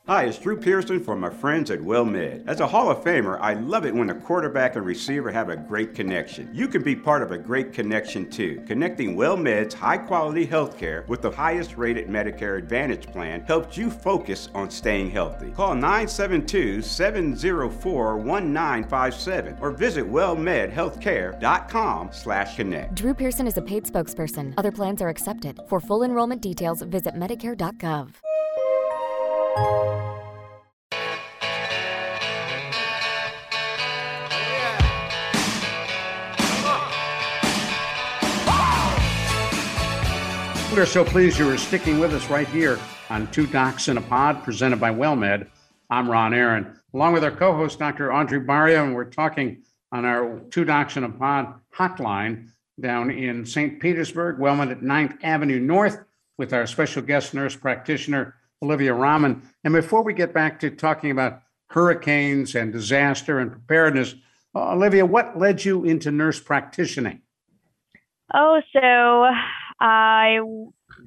Hi, 0.09 0.23
it's 0.23 0.39
Drew 0.39 0.57
Pearson 0.57 1.03
from 1.03 1.19
my 1.19 1.29
friends 1.29 1.69
at 1.69 1.77
WellMed. 1.81 2.47
As 2.47 2.61
a 2.61 2.67
Hall 2.67 2.89
of 2.89 3.03
Famer, 3.03 3.37
I 3.39 3.53
love 3.53 3.85
it 3.85 3.93
when 3.93 4.09
a 4.09 4.15
quarterback 4.15 4.75
and 4.75 4.83
receiver 4.83 5.29
have 5.29 5.49
a 5.49 5.55
great 5.55 5.93
connection. 5.93 6.49
You 6.51 6.67
can 6.67 6.81
be 6.81 6.95
part 6.95 7.21
of 7.21 7.31
a 7.31 7.37
great 7.37 7.73
connection 7.73 8.27
too. 8.27 8.63
Connecting 8.65 9.15
WellMed's 9.15 9.75
high 9.75 9.99
quality 9.99 10.47
healthcare 10.47 11.07
with 11.07 11.21
the 11.21 11.29
highest 11.29 11.77
rated 11.77 12.07
Medicare 12.07 12.57
Advantage 12.57 13.05
plan 13.05 13.41
helps 13.41 13.77
you 13.77 13.91
focus 13.91 14.49
on 14.55 14.71
staying 14.71 15.11
healthy. 15.11 15.51
Call 15.51 15.75
972 15.75 16.81
704 16.81 18.17
1957 18.17 19.57
or 19.61 19.69
visit 19.69 20.11
wellmedhealthcare.com 20.11 22.09
slash 22.11 22.55
connect. 22.55 22.95
Drew 22.95 23.13
Pearson 23.13 23.45
is 23.45 23.57
a 23.57 23.61
paid 23.61 23.83
spokesperson. 23.83 24.55
Other 24.57 24.71
plans 24.71 25.03
are 25.03 25.09
accepted. 25.09 25.59
For 25.67 25.79
full 25.79 26.01
enrollment 26.01 26.41
details, 26.41 26.81
visit 26.81 27.13
Medicare.gov. 27.13 28.15
We're 40.79 40.85
so 40.85 41.03
pleased 41.03 41.37
you 41.37 41.49
are 41.49 41.57
sticking 41.57 41.99
with 41.99 42.13
us 42.13 42.29
right 42.29 42.47
here 42.47 42.79
on 43.09 43.29
Two 43.31 43.45
Docs 43.45 43.89
in 43.89 43.97
a 43.97 44.01
Pod, 44.01 44.45
presented 44.45 44.79
by 44.79 44.91
WellMed. 44.91 45.45
I'm 45.89 46.09
Ron 46.09 46.33
Aaron, 46.33 46.79
along 46.93 47.11
with 47.11 47.25
our 47.25 47.31
co-host, 47.31 47.79
Dr. 47.79 48.13
Audrey 48.13 48.39
Baria, 48.39 48.81
and 48.81 48.95
we're 48.95 49.03
talking 49.03 49.61
on 49.91 50.05
our 50.05 50.39
Two 50.51 50.63
Docs 50.63 50.95
in 50.95 51.03
a 51.03 51.09
Pod 51.09 51.55
hotline 51.75 52.51
down 52.79 53.11
in 53.11 53.45
St. 53.45 53.81
Petersburg, 53.81 54.37
WellMed 54.37 54.71
at 54.71 54.79
9th 54.79 55.17
Avenue 55.21 55.59
North, 55.59 55.99
with 56.37 56.53
our 56.53 56.65
special 56.65 57.01
guest 57.01 57.33
nurse 57.33 57.57
practitioner, 57.57 58.35
Olivia 58.61 58.93
Rahman. 58.93 59.41
And 59.63 59.73
before 59.73 60.03
we 60.03 60.13
get 60.13 60.33
back 60.33 60.59
to 60.59 60.69
talking 60.69 61.11
about 61.11 61.41
hurricanes 61.67 62.55
and 62.55 62.73
disaster 62.73 63.39
and 63.39 63.51
preparedness, 63.51 64.15
uh, 64.55 64.73
Olivia, 64.73 65.05
what 65.05 65.37
led 65.37 65.63
you 65.63 65.85
into 65.85 66.11
nurse 66.11 66.39
practicing? 66.39 67.21
Oh, 68.33 68.61
so 68.73 69.25
I, 69.79 70.39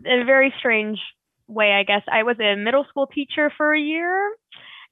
in 0.05 0.21
a 0.21 0.25
very 0.25 0.53
strange 0.59 0.99
way, 1.49 1.73
I 1.73 1.83
guess, 1.83 2.03
I 2.11 2.23
was 2.23 2.37
a 2.41 2.57
middle 2.57 2.87
school 2.89 3.07
teacher 3.07 3.53
for 3.57 3.75
a 3.75 3.81
year 3.81 4.33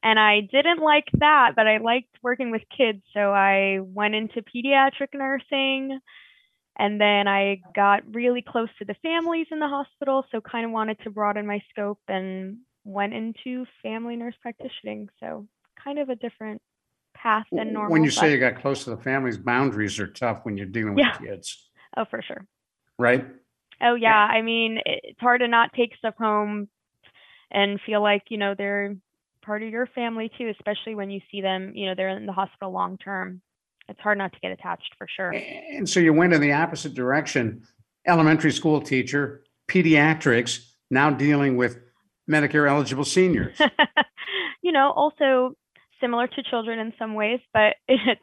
and 0.02 0.18
I 0.18 0.40
didn't 0.40 0.80
like 0.80 1.06
that, 1.18 1.52
but 1.56 1.66
I 1.66 1.78
liked 1.78 2.16
working 2.22 2.50
with 2.50 2.62
kids. 2.76 3.02
So 3.14 3.32
I 3.32 3.78
went 3.80 4.14
into 4.14 4.42
pediatric 4.42 5.08
nursing 5.14 5.98
and 6.80 6.98
then 6.98 7.28
I 7.28 7.60
got 7.76 8.02
really 8.14 8.40
close 8.40 8.70
to 8.78 8.86
the 8.86 8.94
families 9.02 9.46
in 9.50 9.58
the 9.58 9.68
hospital. 9.68 10.24
So 10.32 10.40
kind 10.40 10.64
of 10.64 10.72
wanted 10.72 10.98
to 11.04 11.10
broaden 11.10 11.46
my 11.46 11.60
scope 11.68 12.00
and 12.08 12.56
went 12.84 13.12
into 13.12 13.66
family 13.82 14.16
nurse 14.16 14.34
practicing. 14.40 15.10
So 15.20 15.46
kind 15.84 15.98
of 15.98 16.08
a 16.08 16.16
different 16.16 16.62
path 17.14 17.44
than 17.52 17.74
normal. 17.74 17.92
When 17.92 18.02
you 18.02 18.10
say 18.10 18.32
you 18.32 18.40
got 18.40 18.62
close 18.62 18.84
to 18.84 18.90
the 18.90 19.02
family's 19.02 19.36
boundaries 19.36 20.00
are 20.00 20.06
tough 20.06 20.40
when 20.44 20.56
you're 20.56 20.64
dealing 20.64 20.94
with 20.94 21.04
Yeah. 21.04 21.18
kids, 21.18 21.68
oh, 21.98 22.06
for 22.06 22.22
sure. 22.22 22.46
right? 22.98 23.26
Oh 23.82 23.94
yeah, 23.94 24.16
I 24.16 24.40
mean 24.40 24.78
it's 24.86 25.20
hard 25.20 25.42
to 25.42 25.48
not 25.48 25.74
take 25.74 25.94
stuff 25.96 26.14
home 26.16 26.68
and 27.50 27.78
feel 27.84 28.02
like 28.02 28.22
you 28.30 28.38
know 28.38 28.54
they're 28.56 28.96
part 29.42 29.62
of 29.62 29.68
your 29.68 29.86
family 29.86 30.30
too, 30.38 30.48
especially 30.48 30.94
when 30.94 31.10
you 31.10 31.20
see 31.30 31.42
them, 31.42 31.72
you 31.74 31.86
know, 31.86 31.94
they're 31.94 32.08
in 32.08 32.26
the 32.26 32.32
hospital 32.32 32.72
long 32.72 32.96
term. 32.96 33.42
It's 33.90 34.00
hard 34.00 34.18
not 34.18 34.32
to 34.32 34.40
get 34.40 34.52
attached 34.52 34.94
for 34.96 35.06
sure. 35.14 35.32
And 35.32 35.88
so 35.88 36.00
you 36.00 36.12
went 36.12 36.32
in 36.32 36.40
the 36.40 36.52
opposite 36.52 36.94
direction. 36.94 37.62
Elementary 38.06 38.52
school 38.52 38.80
teacher, 38.80 39.44
pediatrics, 39.70 40.70
now 40.90 41.10
dealing 41.10 41.56
with 41.56 41.78
Medicare 42.30 42.68
eligible 42.68 43.04
seniors. 43.04 43.58
you 44.62 44.72
know, 44.72 44.90
also 44.90 45.54
similar 46.00 46.26
to 46.26 46.42
children 46.42 46.78
in 46.78 46.92
some 46.98 47.14
ways, 47.14 47.40
but 47.52 47.74
it, 47.88 48.18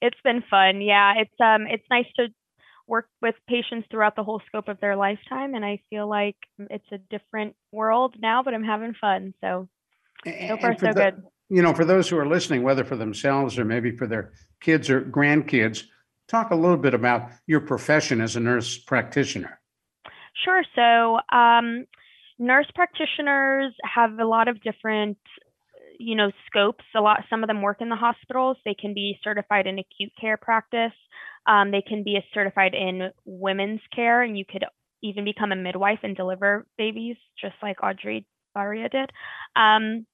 it's 0.00 0.20
been 0.22 0.42
fun. 0.50 0.82
Yeah, 0.82 1.14
it's 1.16 1.40
um 1.40 1.66
it's 1.68 1.84
nice 1.90 2.06
to 2.16 2.28
work 2.86 3.08
with 3.22 3.36
patients 3.48 3.86
throughout 3.90 4.16
the 4.16 4.24
whole 4.24 4.42
scope 4.46 4.68
of 4.68 4.78
their 4.80 4.96
lifetime 4.96 5.54
and 5.54 5.64
I 5.64 5.80
feel 5.88 6.08
like 6.08 6.36
it's 6.58 6.84
a 6.92 6.98
different 6.98 7.54
world 7.70 8.16
now, 8.20 8.42
but 8.42 8.54
I'm 8.54 8.64
having 8.64 8.94
fun. 9.00 9.34
So 9.40 9.68
so 10.26 10.56
far 10.58 10.76
so 10.78 10.86
the, 10.88 10.92
good. 10.92 11.22
You 11.52 11.60
know, 11.60 11.74
for 11.74 11.84
those 11.84 12.08
who 12.08 12.16
are 12.16 12.26
listening, 12.26 12.62
whether 12.62 12.82
for 12.82 12.96
themselves 12.96 13.58
or 13.58 13.66
maybe 13.66 13.94
for 13.94 14.06
their 14.06 14.32
kids 14.60 14.88
or 14.88 15.02
grandkids, 15.02 15.84
talk 16.26 16.50
a 16.50 16.54
little 16.54 16.78
bit 16.78 16.94
about 16.94 17.30
your 17.46 17.60
profession 17.60 18.22
as 18.22 18.36
a 18.36 18.40
nurse 18.40 18.78
practitioner. 18.78 19.60
Sure. 20.44 20.62
So 20.74 21.18
um, 21.36 21.84
nurse 22.38 22.66
practitioners 22.74 23.74
have 23.84 24.18
a 24.18 24.24
lot 24.24 24.48
of 24.48 24.62
different 24.62 25.18
you 25.98 26.16
know 26.16 26.30
scopes 26.46 26.84
a 26.96 27.00
lot 27.00 27.22
some 27.28 27.44
of 27.44 27.48
them 27.48 27.62
work 27.62 27.80
in 27.80 27.88
the 27.88 27.96
hospitals 27.96 28.56
they 28.64 28.74
can 28.74 28.94
be 28.94 29.18
certified 29.22 29.66
in 29.66 29.78
acute 29.78 30.12
care 30.20 30.36
practice 30.36 30.92
um, 31.46 31.70
they 31.70 31.82
can 31.86 32.02
be 32.02 32.18
certified 32.32 32.74
in 32.74 33.10
women's 33.24 33.80
care 33.94 34.22
and 34.22 34.36
you 34.36 34.44
could 34.44 34.64
even 35.02 35.24
become 35.24 35.52
a 35.52 35.56
midwife 35.56 36.00
and 36.02 36.16
deliver 36.16 36.66
babies 36.78 37.16
just 37.40 37.54
like 37.62 37.82
audrey 37.82 38.26
baria 38.56 38.90
did 38.90 39.10
um, 39.54 40.06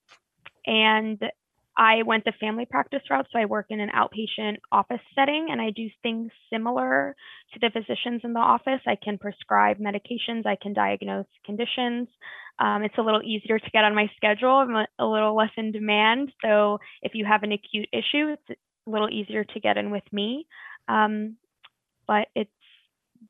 and 0.69 1.19
I 1.77 2.03
went 2.05 2.25
the 2.25 2.33
family 2.41 2.67
practice 2.67 3.03
route, 3.09 3.29
so 3.33 3.39
I 3.39 3.45
work 3.45 3.67
in 3.71 3.81
an 3.81 3.91
outpatient 3.91 4.57
office 4.73 5.01
setting 5.15 5.47
and 5.51 5.61
I 5.61 5.71
do 5.71 5.89
things 6.03 6.31
similar 6.53 7.15
to 7.53 7.59
the 7.61 7.71
physicians 7.73 8.23
in 8.25 8.33
the 8.33 8.41
office. 8.41 8.81
I 8.87 8.97
can 9.03 9.17
prescribe 9.17 9.79
medications, 9.79 10.45
I 10.45 10.57
can 10.61 10.73
diagnose 10.73 11.27
conditions. 11.47 12.09
Um, 12.59 12.83
it's 12.83 12.99
a 12.99 13.03
little 13.03 13.23
easier 13.23 13.61
to 13.61 13.71
get 13.71 13.85
on 13.85 13.95
my 13.95 14.11
schedule, 14.17 14.55
I'm 14.55 14.75
a, 14.75 14.87
a 14.99 15.07
little 15.07 15.37
less 15.37 15.53
in 15.57 15.71
demand. 15.71 16.33
So 16.45 16.79
if 17.01 17.13
you 17.15 17.25
have 17.25 17.45
an 17.45 17.53
acute 17.53 17.89
issue, 17.93 18.35
it's 18.35 18.51
a 18.51 18.91
little 18.91 19.09
easier 19.09 19.45
to 19.45 19.61
get 19.61 19.77
in 19.79 19.91
with 19.91 20.05
me. 20.13 20.47
Um, 20.89 21.37
but 22.09 22.27
it's 22.35 22.51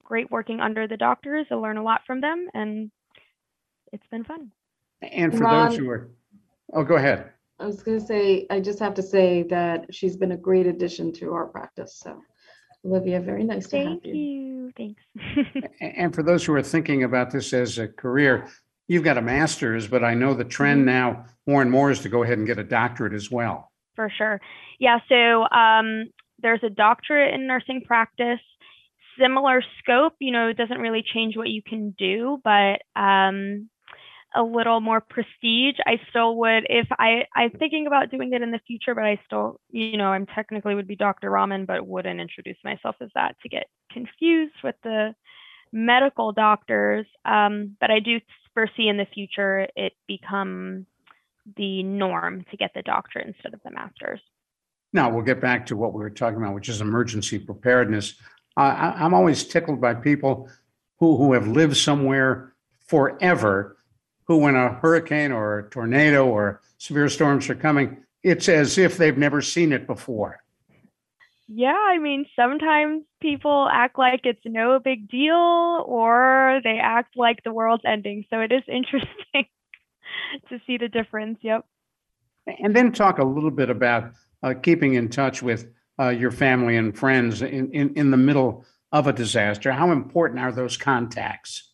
great 0.03 0.31
working 0.31 0.61
under 0.61 0.89
the 0.89 0.97
doctors. 0.97 1.47
I 1.51 1.55
learn 1.55 1.77
a 1.77 1.83
lot 1.83 2.01
from 2.07 2.23
them 2.23 2.49
and 2.55 2.91
it's 3.93 4.07
been 4.11 4.25
fun. 4.25 4.53
And 5.03 5.37
for 5.37 5.45
Ron- 5.45 5.69
those 5.69 5.79
who 5.79 5.91
are, 5.91 6.09
oh, 6.73 6.85
go 6.85 6.97
ahead. 6.97 7.31
I 7.61 7.67
was 7.67 7.83
gonna 7.83 8.01
say, 8.01 8.47
I 8.51 8.61
just 8.61 8.79
have 8.79 8.95
to 8.95 9.03
say 9.03 9.43
that 9.45 9.93
she's 9.95 10.17
been 10.17 10.33
a 10.33 10.37
great 10.37 10.67
addition 10.67 11.13
to 11.15 11.33
our 11.33 11.47
practice, 11.47 11.99
so 12.03 12.21
Olivia, 12.85 13.21
very 13.21 13.43
nice 13.45 13.67
to 13.69 13.79
have 13.79 13.87
Thank 13.87 14.07
you. 14.07 14.15
you. 14.15 14.73
Thanks. 14.77 15.03
A- 15.81 15.85
And 16.01 16.15
for 16.15 16.23
those 16.23 16.45
who 16.45 16.55
are 16.55 16.63
thinking 16.63 17.03
about 17.03 17.31
this 17.33 17.53
as 17.53 17.79
a 17.79 17.89
career, 17.89 18.47
you've 18.87 19.03
got 19.03 19.19
a 19.19 19.23
master's, 19.23 19.89
but 19.89 20.05
I 20.05 20.15
know 20.15 20.35
the 20.35 20.45
trend 20.45 20.83
Mhm. 20.83 20.87
now 20.87 21.25
more 21.47 21.63
and 21.63 21.71
more 21.71 21.91
is 21.91 22.01
to 22.01 22.09
go 22.09 22.23
ahead 22.23 22.39
and 22.39 22.47
get 22.47 22.59
a 22.59 22.65
doctorate 22.65 23.13
as 23.15 23.31
well. 23.31 23.73
For 23.97 24.09
sure. 24.17 24.41
Yeah. 24.79 24.99
So 25.09 25.49
um, 25.51 26.05
there's 26.41 26.63
a 26.63 26.71
doctorate 26.71 27.35
in 27.35 27.49
nursing 27.49 27.83
practice, 27.85 28.39
similar 29.21 29.61
scope. 29.81 30.15
You 30.21 30.31
know, 30.31 30.47
it 30.49 30.57
doesn't 30.57 30.79
really 30.79 31.03
change 31.13 31.37
what 31.37 31.49
you 31.49 31.63
can 31.63 31.91
do, 31.99 32.39
but 32.45 32.83
um, 32.95 33.69
a 34.35 34.43
little 34.43 34.81
more 34.81 35.01
prestige. 35.01 35.77
I 35.87 36.01
still 36.11 36.37
would, 36.37 36.65
if 36.69 36.87
I, 36.99 37.23
I'm 37.35 37.51
thinking 37.51 37.87
about 37.87 38.11
doing 38.11 38.33
it 38.33 38.43
in 38.43 38.51
the 38.51 38.61
future, 38.67 38.95
but 38.95 39.05
I 39.05 39.21
still, 39.27 39.61
you 39.71 39.97
know, 39.97 40.07
I'm 40.07 40.27
technically 40.27 40.75
would 40.75 40.87
be 40.89 40.97
Dr. 40.97 41.31
Rahman, 41.31 41.65
but 41.65 41.87
wouldn't 41.87 42.21
introduce 42.21 42.59
myself 42.65 42.97
as 43.01 43.09
that 43.15 43.37
to 43.43 43.49
get 43.49 43.65
confused 43.91 44.55
with 44.63 44.75
the 44.83 45.15
medical 45.73 46.33
doctors. 46.33 47.07
Um, 47.25 47.77
but 47.81 47.91
I 47.91 48.01
do 48.01 48.21
foresee 48.55 48.89
in 48.89 48.97
the 48.97 49.07
future 49.15 49.67
it 49.77 49.93
become 50.07 50.87
the 51.57 51.83
norm 51.83 52.45
to 52.51 52.57
get 52.57 52.73
the 52.75 52.83
doctorate 52.83 53.27
instead 53.27 53.55
of 53.55 53.61
the 53.65 53.71
master's. 53.71 54.21
Now, 54.93 55.11
we'll 55.11 55.25
get 55.25 55.41
back 55.41 55.67
to 55.67 55.77
what 55.77 55.93
we 55.93 56.01
were 56.01 56.11
talking 56.11 56.39
about, 56.39 56.55
which 56.55 56.69
is 56.69 56.81
emergency 56.81 57.39
preparedness. 57.39 58.15
I, 58.57 58.69
I- 58.69 59.05
I'm 59.05 59.15
always 59.15 59.45
tickled 59.45 59.81
by 59.81 59.95
people 59.95 60.49
who, 60.99 61.17
who 61.17 61.33
have 61.33 61.49
lived 61.49 61.77
somewhere 61.77 62.55
forever, 62.87 63.78
who 64.29 64.37
when 64.37 64.55
a 64.55 64.75
hurricane 64.75 65.33
or 65.33 65.59
a 65.59 65.71
tornado 65.71 66.27
or 66.27 66.61
severe 66.77 67.09
storms 67.09 67.49
are 67.49 67.55
coming, 67.55 68.05
it's 68.23 68.49
as 68.49 68.79
if 68.79 68.97
they've 68.97 69.19
never 69.19 69.41
seen 69.41 69.73
it 69.73 69.87
before. 69.87 70.43
Yeah, 71.51 71.79
I 71.79 71.97
mean, 71.97 72.27
sometimes 72.37 73.05
people 73.23 73.69
act 73.73 73.99
like 73.99 74.21
it's 74.25 74.41
no 74.45 74.79
big 74.79 75.09
deal 75.09 75.83
or 75.87 76.61
they 76.63 76.79
act 76.81 77.17
like 77.17 77.43
the 77.43 77.55
world's 77.55 77.85
ending. 77.87 78.27
So 78.29 78.41
it 78.41 78.53
is 78.53 78.63
interesting 78.69 79.47
to 80.51 80.61
see 80.67 80.77
the 80.77 80.89
difference. 80.89 81.39
Yep. 81.41 81.65
And 82.47 82.77
then 82.77 82.93
talk 82.93 83.19
a 83.19 83.25
little 83.25 83.51
bit 83.51 83.71
about 83.71 84.13
uh, 84.43 84.55
keeping 84.63 84.95
in 84.95 85.09
touch 85.09 85.43
with 85.43 85.71
uh, 85.99 86.11
your 86.11 86.31
family 86.31 86.77
and 86.77 86.97
friends 86.97 87.41
in, 87.41 87.73
in, 87.73 87.95
in 87.95 88.11
the 88.11 88.17
middle 88.19 88.67
of 88.93 89.07
a 89.07 89.13
disaster. 89.13 89.73
How 89.73 89.91
important 89.91 90.41
are 90.41 90.53
those 90.53 90.77
contacts? 90.77 91.68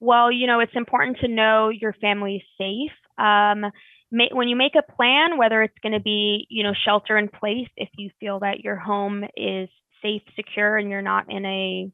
Well, 0.00 0.30
you 0.30 0.46
know, 0.46 0.60
it's 0.60 0.74
important 0.74 1.18
to 1.20 1.28
know 1.28 1.68
your 1.70 1.92
family's 2.00 2.42
safe. 2.58 2.92
Um, 3.18 3.62
ma- 4.12 4.32
when 4.32 4.48
you 4.48 4.56
make 4.56 4.74
a 4.76 4.92
plan, 4.92 5.38
whether 5.38 5.62
it's 5.62 5.78
going 5.82 5.92
to 5.92 6.00
be, 6.00 6.46
you 6.50 6.62
know, 6.62 6.72
shelter 6.84 7.16
in 7.16 7.28
place, 7.28 7.68
if 7.76 7.88
you 7.96 8.10
feel 8.20 8.40
that 8.40 8.60
your 8.60 8.76
home 8.76 9.24
is 9.36 9.68
safe, 10.02 10.22
secure, 10.36 10.76
and 10.76 10.90
you're 10.90 11.02
not 11.02 11.30
in 11.30 11.44
a 11.46 11.90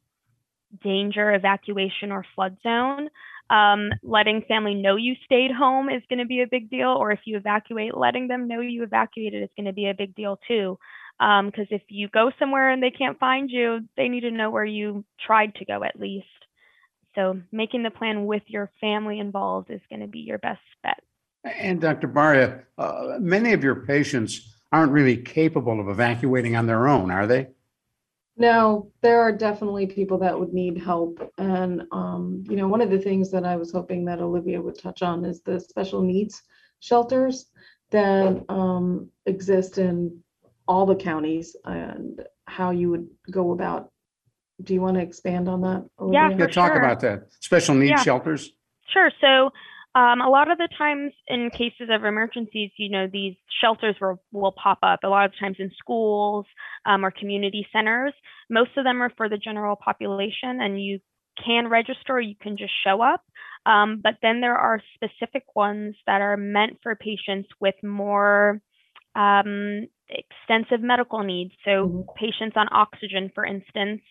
danger, 0.82 1.32
evacuation, 1.34 2.12
or 2.12 2.24
flood 2.34 2.56
zone, 2.62 3.08
um, 3.50 3.90
letting 4.02 4.42
family 4.48 4.74
know 4.74 4.96
you 4.96 5.14
stayed 5.24 5.50
home 5.52 5.88
is 5.88 6.02
going 6.08 6.18
to 6.18 6.26
be 6.26 6.40
a 6.42 6.46
big 6.50 6.70
deal. 6.70 6.88
Or 6.90 7.12
if 7.12 7.20
you 7.26 7.36
evacuate, 7.36 7.96
letting 7.96 8.28
them 8.28 8.48
know 8.48 8.60
you 8.60 8.82
evacuated 8.82 9.42
is 9.42 9.50
going 9.56 9.66
to 9.66 9.72
be 9.72 9.88
a 9.88 9.94
big 9.94 10.14
deal 10.14 10.38
too. 10.48 10.78
Because 11.18 11.68
if 11.70 11.82
you 11.88 12.08
go 12.08 12.30
somewhere 12.38 12.70
and 12.70 12.82
they 12.82 12.90
can't 12.90 13.18
find 13.18 13.50
you, 13.50 13.80
they 13.96 14.08
need 14.08 14.22
to 14.22 14.30
know 14.30 14.50
where 14.50 14.64
you 14.64 15.04
tried 15.24 15.54
to 15.56 15.64
go 15.64 15.84
at 15.84 15.98
least. 16.00 16.26
So 17.14 17.40
making 17.50 17.82
the 17.82 17.90
plan 17.90 18.26
with 18.26 18.42
your 18.46 18.70
family 18.80 19.18
involved 19.18 19.70
is 19.70 19.80
going 19.90 20.00
to 20.00 20.06
be 20.06 20.20
your 20.20 20.38
best 20.38 20.60
bet. 20.82 21.00
And 21.44 21.80
Dr. 21.80 22.08
Baria, 22.08 22.64
uh, 22.78 23.18
many 23.20 23.52
of 23.52 23.64
your 23.64 23.84
patients 23.84 24.54
aren't 24.70 24.92
really 24.92 25.16
capable 25.16 25.80
of 25.80 25.88
evacuating 25.88 26.56
on 26.56 26.66
their 26.66 26.88
own, 26.88 27.10
are 27.10 27.26
they? 27.26 27.48
No, 28.36 28.90
there 29.02 29.20
are 29.20 29.32
definitely 29.32 29.86
people 29.86 30.16
that 30.18 30.38
would 30.38 30.54
need 30.54 30.78
help. 30.78 31.30
And, 31.36 31.82
um, 31.92 32.44
you 32.48 32.56
know, 32.56 32.66
one 32.66 32.80
of 32.80 32.90
the 32.90 32.98
things 32.98 33.30
that 33.30 33.44
I 33.44 33.56
was 33.56 33.72
hoping 33.72 34.04
that 34.06 34.20
Olivia 34.20 34.60
would 34.60 34.78
touch 34.78 35.02
on 35.02 35.24
is 35.24 35.42
the 35.42 35.60
special 35.60 36.00
needs 36.00 36.42
shelters 36.80 37.50
that, 37.90 38.42
um, 38.48 39.10
exist 39.26 39.76
in 39.76 40.18
all 40.66 40.86
the 40.86 40.96
counties 40.96 41.54
and 41.64 42.24
how 42.46 42.70
you 42.70 42.88
would 42.90 43.06
go 43.30 43.52
about. 43.52 43.91
Do 44.62 44.74
you 44.74 44.80
want 44.80 44.96
to 44.96 45.02
expand 45.02 45.48
on 45.48 45.60
that? 45.62 45.84
Yeah, 45.98 46.04
Olivia? 46.04 46.30
Yeah, 46.30 46.46
For 46.46 46.52
talk 46.52 46.72
sure. 46.72 46.78
about 46.78 47.00
that. 47.00 47.32
Special 47.40 47.74
needs 47.74 47.90
Yeah. 47.90 48.02
shelters? 48.02 48.52
Sure. 48.92 49.10
So, 49.20 49.50
um, 49.94 50.20
a 50.20 50.28
lot 50.28 50.50
of 50.50 50.58
the 50.58 50.68
times 50.78 51.12
in 51.28 51.50
cases 51.50 51.88
of 51.90 52.04
emergencies, 52.04 52.70
you 52.76 52.88
know, 52.90 53.06
these 53.06 53.36
shelters 53.60 53.96
will, 54.00 54.22
will 54.32 54.52
pop 54.52 54.78
up 54.82 55.00
a 55.04 55.08
lot 55.08 55.26
of 55.26 55.32
times 55.38 55.56
in 55.58 55.70
schools 55.76 56.46
um, 56.86 57.04
or 57.04 57.10
community 57.10 57.66
centers. 57.72 58.14
Most 58.48 58.70
of 58.76 58.84
them 58.84 59.02
are 59.02 59.10
for 59.16 59.28
the 59.28 59.36
general 59.36 59.76
population, 59.76 60.60
and 60.60 60.82
you 60.82 61.00
can 61.44 61.68
register 61.68 62.20
you 62.20 62.34
can 62.40 62.56
just 62.56 62.72
show 62.84 63.02
up. 63.02 63.22
Um, 63.64 64.00
but 64.02 64.14
then 64.22 64.40
there 64.40 64.56
are 64.56 64.80
specific 64.94 65.44
ones 65.54 65.94
that 66.06 66.20
are 66.20 66.36
meant 66.36 66.78
for 66.82 66.94
patients 66.94 67.48
with 67.60 67.74
more 67.82 68.60
um, 69.14 69.86
extensive 70.12 70.80
medical 70.82 71.22
needs. 71.22 71.52
So, 71.64 71.88
Mhm. 71.88 72.06
patients 72.16 72.56
on 72.56 72.68
oxygen, 72.72 73.30
for 73.34 73.44
instance, 73.44 74.02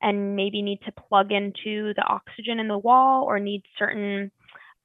and 0.00 0.36
maybe 0.36 0.62
need 0.62 0.80
to 0.86 0.92
plug 0.92 1.32
into 1.32 1.92
the 1.94 2.04
oxygen 2.08 2.60
in 2.60 2.68
the 2.68 2.78
wall 2.78 3.24
or 3.24 3.38
need 3.40 3.62
certain 3.78 4.30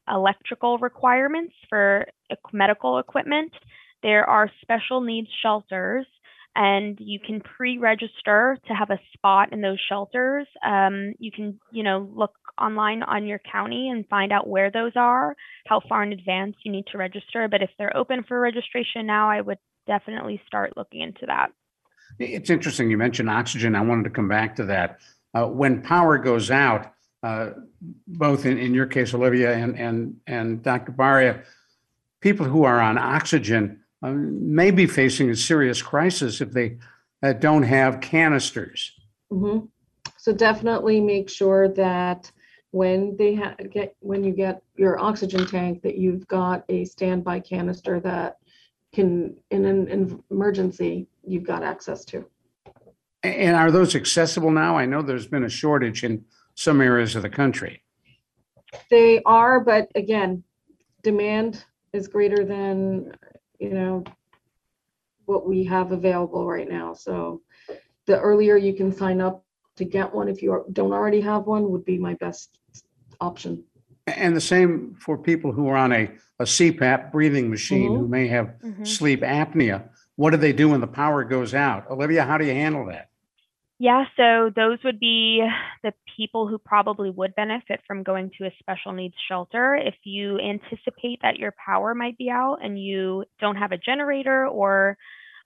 electrical 0.10 0.78
requirements 0.80 1.54
for 1.70 2.06
medical 2.52 3.00
equipment. 3.00 3.54
There 4.02 4.26
are 4.30 4.50
special 4.62 5.02
needs 5.02 5.30
shelters, 5.42 6.06
and 6.56 6.98
you 7.00 7.20
can 7.20 7.42
pre-register 7.42 8.58
to 8.68 8.74
have 8.74 8.90
a 8.90 9.00
spot 9.14 9.54
in 9.54 9.62
those 9.62 9.80
shelters. 9.88 10.48
Um, 10.66 11.14
you 11.20 11.32
can, 11.32 11.60
you 11.72 11.84
know, 11.84 12.10
look 12.14 12.34
online 12.60 13.04
on 13.04 13.26
your 13.26 13.40
county 13.40 13.90
and 13.90 14.08
find 14.08 14.32
out 14.32 14.48
where 14.48 14.72
those 14.72 14.94
are, 14.96 15.36
how 15.68 15.82
far 15.88 16.04
in 16.04 16.14
advance 16.14 16.56
you 16.64 16.72
need 16.72 16.86
to 16.92 16.98
register. 16.98 17.48
But 17.48 17.62
if 17.62 17.70
they're 17.78 17.96
open 17.96 18.24
for 18.24 18.40
registration 18.40 19.06
now, 19.06 19.30
I 19.30 19.42
would 19.42 19.58
definitely 19.88 20.42
start 20.48 20.78
looking 20.78 21.02
into 21.02 21.26
that. 21.28 21.52
It's 22.20 22.50
interesting. 22.50 22.90
You 22.90 22.98
mentioned 22.98 23.30
oxygen. 23.30 23.76
I 23.76 23.82
wanted 23.82 24.04
to 24.04 24.10
come 24.10 24.28
back 24.28 24.56
to 24.58 24.66
that. 24.66 25.00
Uh, 25.34 25.48
when 25.48 25.82
power 25.82 26.18
goes 26.18 26.52
out, 26.52 26.94
uh, 27.24 27.52
both 28.08 28.46
in, 28.46 28.58
in 28.58 28.74
your 28.74 28.86
case, 28.86 29.14
Olivia, 29.14 29.56
and, 29.56 29.80
and, 29.80 30.16
and 30.28 30.62
Dr. 30.62 30.92
Baria, 30.92 31.44
people 32.22 32.46
who 32.46 32.64
are 32.64 32.80
on 32.80 32.98
oxygen 32.98 33.82
um, 34.04 34.54
may 34.54 34.70
be 34.70 34.86
facing 34.86 35.30
a 35.30 35.36
serious 35.36 35.82
crisis 35.82 36.42
if 36.42 36.52
they 36.52 36.78
that 37.22 37.40
don't 37.40 37.64
have 37.64 38.02
canisters. 38.02 38.92
Mhm. 39.32 39.70
So 40.18 40.34
definitely 40.34 41.00
make 41.00 41.30
sure 41.30 41.70
that 41.70 42.30
when 42.74 43.16
they 43.18 43.36
ha- 43.36 43.56
get, 43.72 43.96
when 44.00 44.24
you 44.24 44.34
get 44.34 44.64
your 44.76 44.98
oxygen 45.00 45.46
tank, 45.46 45.84
that 45.84 45.96
you've 45.96 46.28
got 46.28 46.64
a 46.70 46.84
standby 46.86 47.40
canister 47.40 48.00
that 48.00 48.38
can, 48.92 49.38
in 49.52 49.64
an 49.66 50.24
emergency, 50.32 51.06
you've 51.24 51.44
got 51.44 51.62
access 51.62 52.04
to. 52.04 52.26
And 53.22 53.56
are 53.56 53.70
those 53.70 53.96
accessible 53.96 54.50
now? 54.50 54.76
I 54.76 54.88
know 54.88 55.04
there's 55.04 55.28
been 55.28 55.44
a 55.44 55.50
shortage 55.50 56.04
in 56.04 56.26
some 56.56 56.82
areas 56.82 57.16
of 57.16 57.22
the 57.22 57.30
country. 57.30 57.84
They 58.90 59.22
are, 59.24 59.60
but 59.60 59.92
again, 59.94 60.44
demand 61.04 61.64
is 61.94 62.08
greater 62.08 62.44
than, 62.44 63.12
you 63.60 63.70
know, 63.70 64.04
what 65.26 65.48
we 65.48 65.64
have 65.66 65.92
available 65.92 66.48
right 66.48 66.68
now. 66.68 66.96
So 66.96 67.44
the 68.08 68.20
earlier 68.20 68.58
you 68.58 68.74
can 68.74 68.92
sign 68.92 69.22
up 69.22 69.46
to 69.76 69.86
get 69.86 70.14
one, 70.14 70.28
if 70.28 70.42
you 70.42 70.66
don't 70.74 70.92
already 70.94 71.22
have 71.22 71.46
one, 71.46 71.70
would 71.72 71.86
be 71.86 71.98
my 71.98 72.14
best 72.16 72.60
option. 73.20 73.64
And 74.08 74.36
the 74.36 74.42
same 74.42 74.96
for 75.00 75.18
people 75.18 75.52
who 75.52 75.68
are 75.70 75.78
on 75.78 75.92
a, 75.94 76.12
a 76.40 76.44
CPAP 76.44 77.12
breathing 77.12 77.50
machine 77.50 77.94
who 77.96 78.08
may 78.08 78.28
have 78.28 78.56
Mhm. 78.64 78.86
sleep 78.86 79.22
apnea. 79.22 79.90
What 80.16 80.32
do 80.32 80.38
they 80.38 80.54
do 80.54 80.70
when 80.70 80.82
the 80.82 80.88
power 80.88 81.24
goes 81.24 81.54
out? 81.54 81.90
Olivia, 81.90 82.24
how 82.24 82.38
do 82.38 82.46
you 82.46 82.54
handle 82.54 82.86
that? 82.88 83.10
Yeah, 83.80 84.06
so 84.16 84.52
those 84.56 84.78
would 84.84 85.00
be 85.00 85.46
the 85.82 85.94
people 86.16 86.48
who 86.48 86.58
probably 86.58 87.10
would 87.10 87.34
benefit 87.36 87.82
from 87.88 88.04
going 88.04 88.30
to 88.38 88.46
a 88.46 88.52
special 88.60 88.92
needs 88.94 89.16
shelter. 89.28 89.76
If 89.76 89.96
you 90.04 90.40
anticipate 90.40 91.22
that 91.22 91.38
your 91.38 91.54
power 91.54 91.96
might 91.96 92.18
be 92.18 92.30
out 92.30 92.60
and 92.62 92.82
you 92.82 93.26
don't 93.40 93.56
have 93.56 93.72
a 93.72 93.78
generator 93.78 94.48
or 94.48 94.98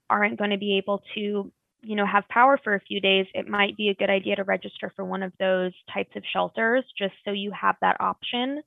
aren't 0.10 0.38
going 0.38 0.52
to 0.52 0.58
be 0.58 0.78
able 0.78 1.04
to, 1.16 1.52
you 1.82 1.96
know, 1.96 2.06
have 2.06 2.28
power 2.30 2.60
for 2.64 2.76
a 2.76 2.80
few 2.82 3.00
days, 3.00 3.28
it 3.34 3.48
might 3.48 3.78
be 3.78 3.90
a 3.90 3.96
good 3.96 4.10
idea 4.10 4.36
to 4.36 4.44
register 4.44 4.92
for 4.96 5.06
one 5.06 5.24
of 5.24 5.32
those 5.40 5.72
types 5.94 6.16
of 6.16 6.24
shelters 6.34 6.84
just 6.98 7.14
so 7.24 7.32
you 7.32 7.52
have 7.52 7.76
that 7.82 7.98
option 8.00 8.62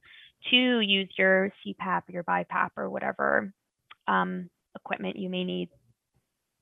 to 0.50 0.80
use 0.80 1.08
your 1.18 1.52
CPAP, 1.66 2.02
your 2.08 2.24
BiPAP, 2.24 2.70
or 2.76 2.88
whatever 2.88 3.52
um, 4.08 4.48
equipment 4.74 5.16
you 5.16 5.28
may 5.28 5.44
need. 5.44 5.68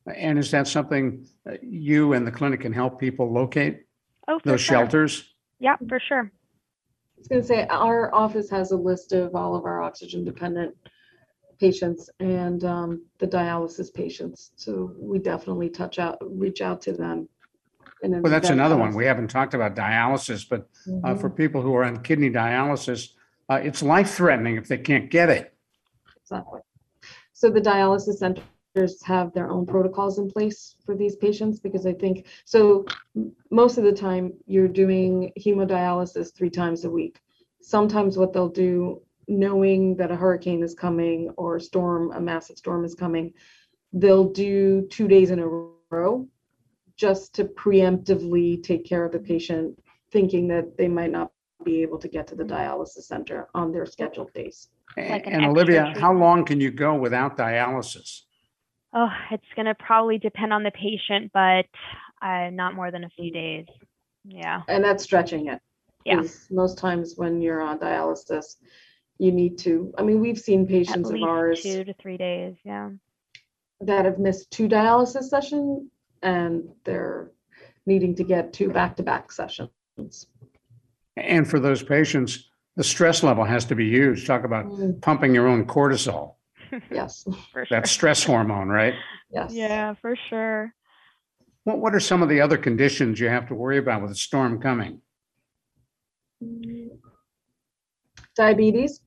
And 0.06 0.38
is 0.38 0.50
that 0.52 0.66
something 0.66 1.26
you 1.62 2.14
and 2.14 2.26
the 2.26 2.32
clinic 2.32 2.60
can 2.60 2.72
help 2.72 2.98
people 2.98 3.32
locate 3.32 3.84
Oh, 4.26 4.40
those 4.44 4.60
sure. 4.60 4.76
shelters? 4.76 5.34
Yeah, 5.58 5.76
for 5.88 6.00
sure. 6.00 6.30
I 6.30 7.18
was 7.18 7.28
gonna 7.28 7.42
say, 7.42 7.66
our 7.68 8.14
office 8.14 8.48
has 8.50 8.72
a 8.72 8.76
list 8.76 9.12
of 9.12 9.34
all 9.34 9.54
of 9.54 9.64
our 9.64 9.82
oxygen 9.82 10.24
dependent 10.24 10.74
patients 11.58 12.10
and 12.20 12.64
um, 12.64 13.02
the 13.18 13.26
dialysis 13.26 13.92
patients. 13.92 14.52
So 14.56 14.92
we 14.98 15.18
definitely 15.18 15.68
touch 15.70 15.98
out, 15.98 16.18
reach 16.22 16.60
out 16.60 16.80
to 16.82 16.92
them. 16.92 17.28
in 18.02 18.14
an 18.14 18.22
Well, 18.22 18.30
that's 18.32 18.50
another 18.50 18.76
one. 18.76 18.94
We 18.94 19.04
haven't 19.06 19.28
talked 19.28 19.54
about 19.54 19.74
dialysis, 19.76 20.48
but 20.48 20.68
uh, 21.04 21.14
Mhm, 21.14 21.20
for 21.20 21.30
people 21.30 21.62
who 21.62 21.74
are 21.74 21.84
on 21.84 22.02
kidney 22.02 22.30
dialysis, 22.30 23.10
uh, 23.48 23.60
it's 23.62 23.82
life 23.82 24.10
threatening 24.10 24.56
if 24.56 24.68
they 24.68 24.78
can't 24.78 25.10
get 25.10 25.28
it. 25.30 25.54
Exactly. 26.22 26.60
So 27.32 27.50
the 27.50 27.60
dialysis 27.60 28.18
centers 28.18 29.02
have 29.04 29.32
their 29.32 29.50
own 29.50 29.66
protocols 29.66 30.18
in 30.18 30.30
place 30.30 30.76
for 30.84 30.94
these 30.96 31.16
patients 31.16 31.60
because 31.60 31.86
I 31.86 31.94
think, 31.94 32.26
so 32.44 32.84
m- 33.16 33.32
most 33.50 33.78
of 33.78 33.84
the 33.84 33.92
time 33.92 34.32
you're 34.46 34.68
doing 34.68 35.32
hemodialysis 35.38 36.34
three 36.34 36.50
times 36.50 36.84
a 36.84 36.90
week. 36.90 37.20
Sometimes 37.62 38.18
what 38.18 38.32
they'll 38.32 38.48
do, 38.48 39.02
knowing 39.28 39.94
that 39.96 40.10
a 40.10 40.16
hurricane 40.16 40.62
is 40.62 40.74
coming 40.74 41.30
or 41.36 41.56
a 41.56 41.60
storm, 41.60 42.12
a 42.12 42.20
massive 42.20 42.56
storm 42.56 42.84
is 42.84 42.94
coming, 42.94 43.32
they'll 43.92 44.30
do 44.30 44.86
two 44.90 45.06
days 45.06 45.30
in 45.30 45.38
a 45.38 45.46
row 45.94 46.26
just 46.96 47.34
to 47.34 47.44
preemptively 47.44 48.60
take 48.62 48.84
care 48.84 49.04
of 49.04 49.12
the 49.12 49.18
patient, 49.18 49.78
thinking 50.10 50.48
that 50.48 50.76
they 50.76 50.88
might 50.88 51.12
not 51.12 51.30
be 51.64 51.82
able 51.82 51.98
to 51.98 52.08
get 52.08 52.26
to 52.26 52.34
the 52.34 52.44
dialysis 52.44 53.02
center 53.02 53.48
on 53.54 53.70
their 53.70 53.86
scheduled 53.86 54.32
days. 54.32 54.68
Like 54.96 55.26
an 55.26 55.34
And 55.34 55.44
extra 55.44 55.48
Olivia, 55.50 55.94
how 55.98 56.12
long 56.14 56.44
can 56.44 56.60
you 56.60 56.70
go 56.70 56.94
without 56.96 57.36
dialysis? 57.36 58.22
Oh, 58.94 59.10
it's 59.30 59.44
gonna 59.54 59.74
probably 59.74 60.18
depend 60.18 60.52
on 60.52 60.62
the 60.62 60.70
patient, 60.70 61.30
but 61.34 61.66
uh, 62.22 62.48
not 62.50 62.74
more 62.74 62.90
than 62.90 63.04
a 63.04 63.10
few 63.10 63.30
days. 63.30 63.66
Yeah. 64.24 64.62
And 64.66 64.82
that's 64.82 65.04
stretching 65.04 65.48
it. 65.48 65.60
Yeah. 66.04 66.16
'cause 66.16 66.48
Most 66.50 66.78
times 66.78 67.14
when 67.16 67.40
you're 67.40 67.60
on 67.60 67.78
dialysis, 67.78 68.56
you 69.18 69.32
need 69.32 69.58
to, 69.58 69.92
I 69.98 70.02
mean, 70.02 70.20
we've 70.20 70.38
seen 70.38 70.66
patients 70.66 71.10
of 71.10 71.22
ours 71.22 71.62
two 71.62 71.84
to 71.84 71.94
three 71.94 72.16
days. 72.16 72.56
Yeah. 72.64 72.90
that 73.80 74.04
have 74.04 74.18
missed 74.18 74.50
two 74.50 74.68
dialysis 74.68 75.24
sessions 75.24 75.88
and 76.22 76.68
they're 76.84 77.30
needing 77.86 78.14
to 78.16 78.24
get 78.24 78.52
two 78.52 78.70
back-to-back 78.70 79.30
sessions. 79.32 79.70
And 81.16 81.48
for 81.48 81.58
those 81.58 81.82
patients, 81.82 82.48
the 82.76 82.84
stress 82.84 83.22
level 83.22 83.44
has 83.44 83.64
to 83.66 83.74
be 83.74 83.88
huge. 83.90 84.26
Talk 84.26 84.44
about 84.44 84.66
Mm, 84.66 85.00
pumping 85.02 85.34
your 85.34 85.48
own 85.48 85.66
cortisol. 85.66 86.34
Yes, 86.92 87.24
For 87.52 87.64
sure. 87.64 87.66
That's 87.70 87.90
stress 87.90 88.22
hormone, 88.22 88.68
right? 88.68 88.94
yes. 89.32 89.52
Yeah, 89.54 89.94
for 89.94 90.14
sure. 90.28 90.74
What, 91.64 91.78
what 91.78 91.94
are 91.94 92.00
some 92.00 92.22
of 92.22 92.28
the 92.28 92.40
other 92.42 92.58
conditions 92.58 93.18
you 93.18 93.28
have 93.28 93.48
to 93.48 93.54
worry 93.54 93.78
about 93.78 94.02
with 94.02 94.10
a 94.10 94.14
storm 94.14 94.60
coming? 94.60 95.00
Diabetes, 98.36 99.00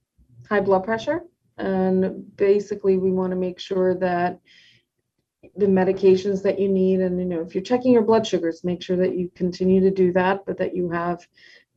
high 0.52 0.60
blood 0.60 0.84
pressure, 0.84 1.22
and 1.58 2.36
basically 2.36 2.98
we 2.98 3.10
want 3.10 3.32
to 3.32 3.38
make 3.38 3.58
sure 3.58 3.96
that 3.96 4.38
the 5.56 5.66
medications 5.66 6.44
that 6.44 6.60
you 6.60 6.68
need, 6.68 7.00
and 7.00 7.18
you 7.18 7.26
know, 7.26 7.40
if 7.40 7.56
you're 7.56 7.64
checking 7.64 7.94
your 7.94 8.02
blood 8.02 8.28
sugars, 8.28 8.66
make 8.66 8.84
sure 8.84 8.98
that 8.98 9.16
you 9.18 9.32
continue 9.34 9.80
to 9.80 9.90
do 9.90 10.12
that, 10.12 10.46
but 10.46 10.58
that 10.58 10.76
you 10.76 10.90
have 10.90 11.26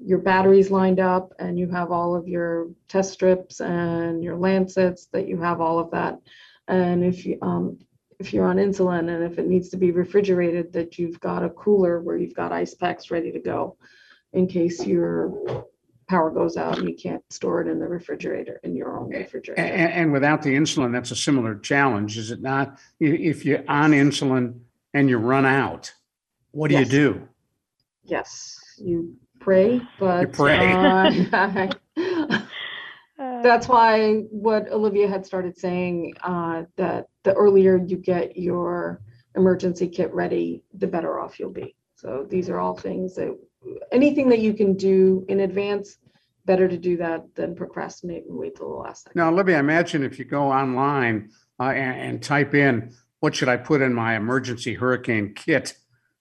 your 0.00 0.18
batteries 0.18 0.72
lined 0.72 0.98
up 0.98 1.32
and 1.38 1.56
you 1.56 1.70
have 1.70 1.92
all 1.92 2.16
of 2.16 2.26
your 2.26 2.68
test 2.88 3.12
strips 3.12 3.60
and 3.60 4.24
your 4.24 4.36
lancets, 4.36 5.06
that 5.12 5.28
you 5.28 5.40
have 5.40 5.60
all 5.60 5.78
of 5.78 5.92
that. 5.92 6.18
And 6.66 7.04
if 7.04 7.24
you, 7.24 7.38
um, 7.42 7.78
if 8.18 8.32
you're 8.32 8.46
on 8.46 8.56
insulin 8.56 9.08
and 9.14 9.22
if 9.22 9.38
it 9.38 9.46
needs 9.46 9.68
to 9.68 9.76
be 9.76 9.92
refrigerated, 9.92 10.72
that 10.72 10.98
you've 10.98 11.20
got 11.20 11.44
a 11.44 11.50
cooler 11.50 12.00
where 12.00 12.16
you've 12.16 12.34
got 12.34 12.52
ice 12.52 12.74
packs 12.74 13.12
ready 13.12 13.30
to 13.30 13.38
go 13.38 13.76
in 14.32 14.48
case 14.48 14.84
your 14.84 15.64
power 16.08 16.30
goes 16.30 16.56
out 16.56 16.78
and 16.78 16.88
you 16.88 16.96
can't 16.96 17.22
store 17.30 17.60
it 17.60 17.68
in 17.68 17.78
the 17.78 17.86
refrigerator, 17.86 18.60
in 18.62 18.74
your 18.74 18.98
own 18.98 19.10
refrigerator. 19.10 19.62
and 19.62 20.12
without 20.12 20.42
the 20.42 20.54
insulin, 20.54 20.92
that's 20.92 21.10
a 21.10 21.16
similar 21.16 21.56
challenge, 21.56 22.18
is 22.18 22.30
it 22.30 22.40
not? 22.40 22.78
If 23.00 23.44
you're 23.44 23.64
on 23.68 23.92
insulin 23.92 24.60
and 24.92 25.08
you 25.08 25.18
run 25.18 25.46
out, 25.46 25.92
what 26.50 26.68
do 26.68 26.78
you 26.78 26.84
do? 26.84 27.28
Yes, 28.04 28.58
you 28.78 29.16
pray, 29.40 29.80
but. 29.98 30.32
pray. 30.32 30.72
uh, 30.72 31.10
Uh, 31.32 31.68
That's 33.42 33.68
why 33.68 34.22
what 34.30 34.70
Olivia 34.70 35.08
had 35.08 35.24
started 35.24 35.56
saying, 35.56 36.14
uh, 36.22 36.64
that 36.76 37.08
the 37.22 37.32
earlier 37.34 37.76
you 37.76 37.96
get 37.96 38.36
your 38.36 39.00
emergency 39.36 39.88
kit 39.88 40.12
ready, 40.12 40.62
the 40.74 40.86
better 40.86 41.18
off 41.20 41.38
you'll 41.38 41.50
be. 41.50 41.74
So 41.96 42.26
these 42.28 42.50
are 42.50 42.58
all 42.58 42.76
things 42.76 43.14
that, 43.16 43.36
anything 43.92 44.28
that 44.30 44.40
you 44.40 44.54
can 44.54 44.74
do 44.74 45.24
in 45.28 45.40
advance, 45.40 45.98
better 46.44 46.68
to 46.68 46.76
do 46.76 46.96
that 46.98 47.34
than 47.34 47.54
procrastinate 47.54 48.26
and 48.26 48.36
wait 48.36 48.56
till 48.56 48.68
the 48.68 48.74
last 48.74 49.04
second. 49.04 49.18
Now, 49.18 49.30
Olivia, 49.30 49.58
imagine 49.58 50.02
if 50.02 50.18
you 50.18 50.24
go 50.24 50.50
online 50.50 51.30
uh, 51.58 51.64
and, 51.64 52.00
and 52.00 52.22
type 52.22 52.54
in, 52.54 52.94
what 53.20 53.34
should 53.34 53.48
I 53.48 53.56
put 53.56 53.80
in 53.80 53.94
my 53.94 54.16
emergency 54.16 54.74
hurricane 54.74 55.34
kit? 55.34 55.76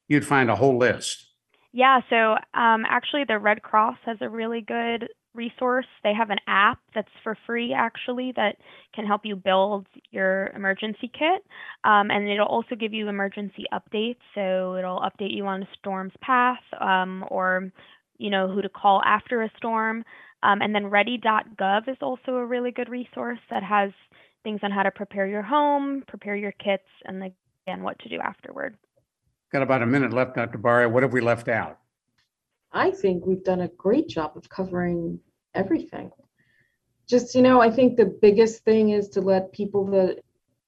You'd 0.08 0.25
find 0.25 0.49
a 0.49 0.56
whole 0.56 0.77
list. 0.77 1.27
Yeah, 1.73 2.01
so 2.10 2.34
um, 2.53 2.86
actually, 2.88 3.25
the 3.27 3.39
Red 3.39 3.63
Cross 3.63 3.97
has 4.06 4.17
a 4.21 4.29
really 4.29 4.62
good 4.62 5.10
resource. 5.34 5.86
They 6.04 6.13
have 6.13 6.30
an 6.30 6.39
app 6.48 6.80
that's 6.93 7.08
for 7.24 7.38
free, 7.46 7.74
actually, 7.74 8.34
that 8.36 8.58
can 8.93 9.06
help 9.06 9.22
you 9.26 9.36
build 9.36 9.88
your 10.12 10.48
emergency 10.56 11.12
kit. 11.12 11.43
Um, 11.84 12.12
and 12.12 12.28
it'll 12.30 12.48
also 12.48 12.76
give 12.76 12.93
you 12.93 13.08
emergency 13.08 13.65
updates. 13.74 14.17
So 14.36 14.76
it'll 14.76 15.00
update 15.00 15.36
you 15.36 15.46
on 15.46 15.63
a 15.63 15.67
storm's 15.80 16.13
path 16.22 16.63
um, 16.80 17.26
or, 17.30 17.72
you 18.17 18.30
know, 18.30 18.48
who 18.48 18.62
to 18.62 18.69
call 18.69 19.02
after 19.06 19.43
a 19.43 19.52
storm. 19.58 20.04
Um, 20.43 20.62
and 20.62 20.76
then 20.76 20.88
ready.gov 20.88 21.88
is 21.88 21.98
also 22.02 22.34
a 22.34 22.46
really 22.46 22.72
good 22.72 22.89
resource 22.89 23.39
that 23.50 23.63
has 23.63 23.91
things 24.43 24.60
on 24.62 24.72
how 24.72 24.84
to 24.84 24.91
prepare 24.91 25.26
your 25.26 25.41
home, 25.41 26.04
prepare 26.08 26.36
your 26.36 26.52
kits, 26.52 26.84
and 27.06 27.24
again, 27.24 27.82
what 27.82 27.98
to 28.00 28.10
do 28.10 28.19
afterward. 28.19 28.78
Got 29.54 29.62
about 29.62 29.82
a 29.82 29.86
minute 29.86 30.12
left, 30.12 30.36
Dr. 30.36 30.58
Baria. 30.58 30.91
What 30.91 31.04
have 31.04 31.13
we 31.13 31.22
left 31.22 31.48
out? 31.48 31.80
I 32.73 32.91
think 32.91 33.25
we've 33.25 33.43
done 33.43 33.62
a 33.62 33.67
great 33.69 34.07
job 34.07 34.36
of 34.36 34.49
covering 34.49 35.19
everything. 35.53 36.12
Just, 37.07 37.36
you 37.36 37.41
know, 37.41 37.62
I 37.62 37.69
think 37.69 37.95
the 37.95 38.05
biggest 38.05 38.63
thing 38.63 38.89
is 38.89 39.09
to 39.09 39.21
let 39.21 39.51
people 39.51 39.86
that 39.88 40.23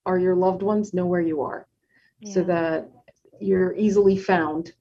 are 0.06 0.20
your 0.20 0.36
loved 0.36 0.62
ones 0.62 0.94
know 0.94 1.06
where 1.06 1.22
you 1.22 1.42
are 1.42 1.68
so 2.24 2.44
that 2.44 2.90
you're 3.40 3.76
easily 3.76 4.18
found 4.18 4.74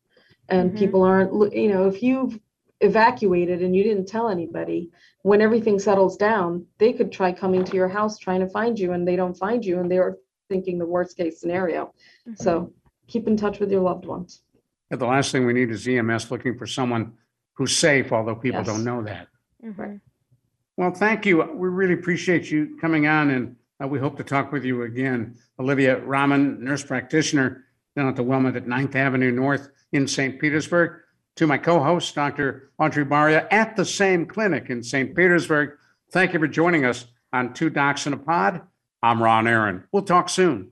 and 0.48 0.72
Mhm. 0.72 0.78
people 0.78 1.02
aren't, 1.02 1.54
you 1.54 1.68
know, 1.68 1.86
if 1.86 2.02
you've 2.02 2.38
evacuated 2.80 3.62
and 3.62 3.74
you 3.74 3.82
didn't 3.82 4.06
tell 4.06 4.28
anybody, 4.28 4.90
when 5.22 5.40
everything 5.40 5.78
settles 5.78 6.16
down, 6.16 6.66
they 6.78 6.92
could 6.92 7.10
try 7.10 7.32
coming 7.32 7.64
to 7.64 7.76
your 7.76 7.88
house 7.88 8.18
trying 8.18 8.40
to 8.40 8.48
find 8.48 8.78
you 8.78 8.92
and 8.92 9.08
they 9.08 9.16
don't 9.16 9.38
find 9.38 9.64
you 9.64 9.80
and 9.80 9.90
they're 9.90 10.18
thinking 10.48 10.78
the 10.78 10.86
worst 10.86 11.16
case 11.16 11.40
scenario. 11.40 11.92
Mhm. 12.28 12.36
So 12.36 12.72
keep 13.06 13.26
in 13.26 13.36
touch 13.36 13.60
with 13.60 13.70
your 13.70 13.80
loved 13.80 14.04
ones. 14.06 14.42
And 14.90 15.00
the 15.00 15.06
last 15.06 15.32
thing 15.32 15.46
we 15.46 15.52
need 15.52 15.70
is 15.70 15.86
EMS 15.88 16.30
looking 16.30 16.56
for 16.58 16.66
someone 16.66 17.14
who's 17.54 17.76
safe, 17.76 18.12
although 18.12 18.34
people 18.34 18.60
Yes. 18.60 18.66
don't 18.66 18.84
know 18.84 19.02
that. 19.02 19.28
Mhm. 19.64 20.00
Well, 20.76 20.90
thank 20.92 21.24
you. 21.26 21.42
We 21.42 21.68
really 21.68 21.94
appreciate 21.94 22.50
you 22.50 22.76
coming 22.80 23.06
on 23.06 23.30
and 23.30 23.56
uh, 23.82 23.88
we 23.88 23.98
hope 23.98 24.16
to 24.18 24.24
talk 24.24 24.52
with 24.52 24.64
you 24.64 24.82
again. 24.82 25.34
Olivia 25.58 25.98
Rahman, 26.04 26.62
nurse 26.62 26.84
practitioner 26.84 27.64
down 27.96 28.08
at 28.08 28.16
the 28.16 28.24
WellMed 28.24 28.56
at 28.56 28.66
9th 28.66 28.94
Avenue 28.96 29.30
North 29.30 29.68
in 29.92 30.06
St. 30.06 30.40
Petersburg. 30.40 31.00
To 31.36 31.46
my 31.48 31.58
co-host, 31.58 32.14
Dr. 32.14 32.70
Audrey 32.78 33.04
Baria 33.04 33.48
at 33.50 33.74
the 33.74 33.84
same 33.84 34.26
clinic 34.26 34.70
in 34.70 34.82
St. 34.84 35.16
Petersburg. 35.16 35.70
Thank 36.12 36.32
you 36.32 36.38
for 36.38 36.46
joining 36.46 36.84
us 36.84 37.06
on 37.32 37.52
Two 37.54 37.70
Docs 37.70 38.06
in 38.06 38.12
a 38.12 38.16
Pod. 38.16 38.60
I'm 39.02 39.20
Ron 39.22 39.48
Aaron. 39.48 39.84
We'll 39.90 40.04
talk 40.04 40.28
soon. 40.28 40.70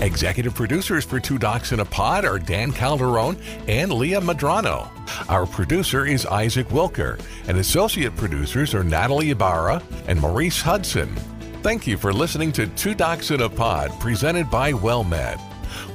Executive 0.00 0.54
producers 0.54 1.04
for 1.04 1.18
Two 1.18 1.38
Docs 1.38 1.72
in 1.72 1.80
a 1.80 1.84
Pod 1.84 2.26
are 2.26 2.38
Dan 2.38 2.70
Calderon 2.70 3.36
and 3.66 3.90
Leah 3.90 4.20
Madrano. 4.20 4.90
Our 5.30 5.46
producer 5.46 6.04
is 6.04 6.26
Isaac 6.26 6.68
Wilker, 6.68 7.18
and 7.48 7.56
associate 7.56 8.14
producers 8.14 8.74
are 8.74 8.84
Natalie 8.84 9.30
Ibarra 9.30 9.82
and 10.06 10.20
Maurice 10.20 10.60
Hudson. 10.60 11.14
Thank 11.62 11.86
you 11.86 11.96
for 11.96 12.12
listening 12.12 12.52
to 12.52 12.66
Two 12.68 12.94
Docs 12.94 13.30
in 13.30 13.40
a 13.40 13.48
Pod 13.48 13.98
presented 13.98 14.50
by 14.50 14.72
WellMed. 14.72 15.40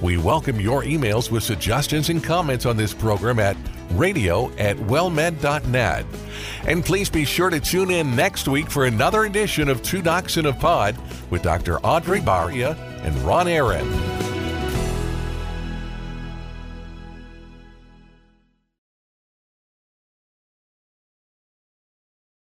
We 0.01 0.17
welcome 0.17 0.59
your 0.59 0.81
emails 0.81 1.29
with 1.29 1.43
suggestions 1.43 2.09
and 2.09 2.23
comments 2.23 2.65
on 2.65 2.77
this 2.77 2.95
program 2.95 3.39
at 3.39 3.55
radio 3.91 4.51
at 4.57 4.77
wellmed.net. 4.77 6.05
And 6.65 6.83
please 6.83 7.09
be 7.09 7.23
sure 7.23 7.51
to 7.51 7.59
tune 7.59 7.91
in 7.91 8.15
next 8.15 8.47
week 8.47 8.71
for 8.71 8.85
another 8.85 9.25
edition 9.25 9.69
of 9.69 9.83
Two 9.83 10.01
Docs 10.01 10.37
in 10.37 10.47
a 10.47 10.53
Pod 10.53 10.97
with 11.29 11.43
Dr. 11.43 11.79
Audrey 11.81 12.19
Baria 12.19 12.90
and 13.03 13.15
Ron 13.23 13.47
Aaron. 13.47 14.31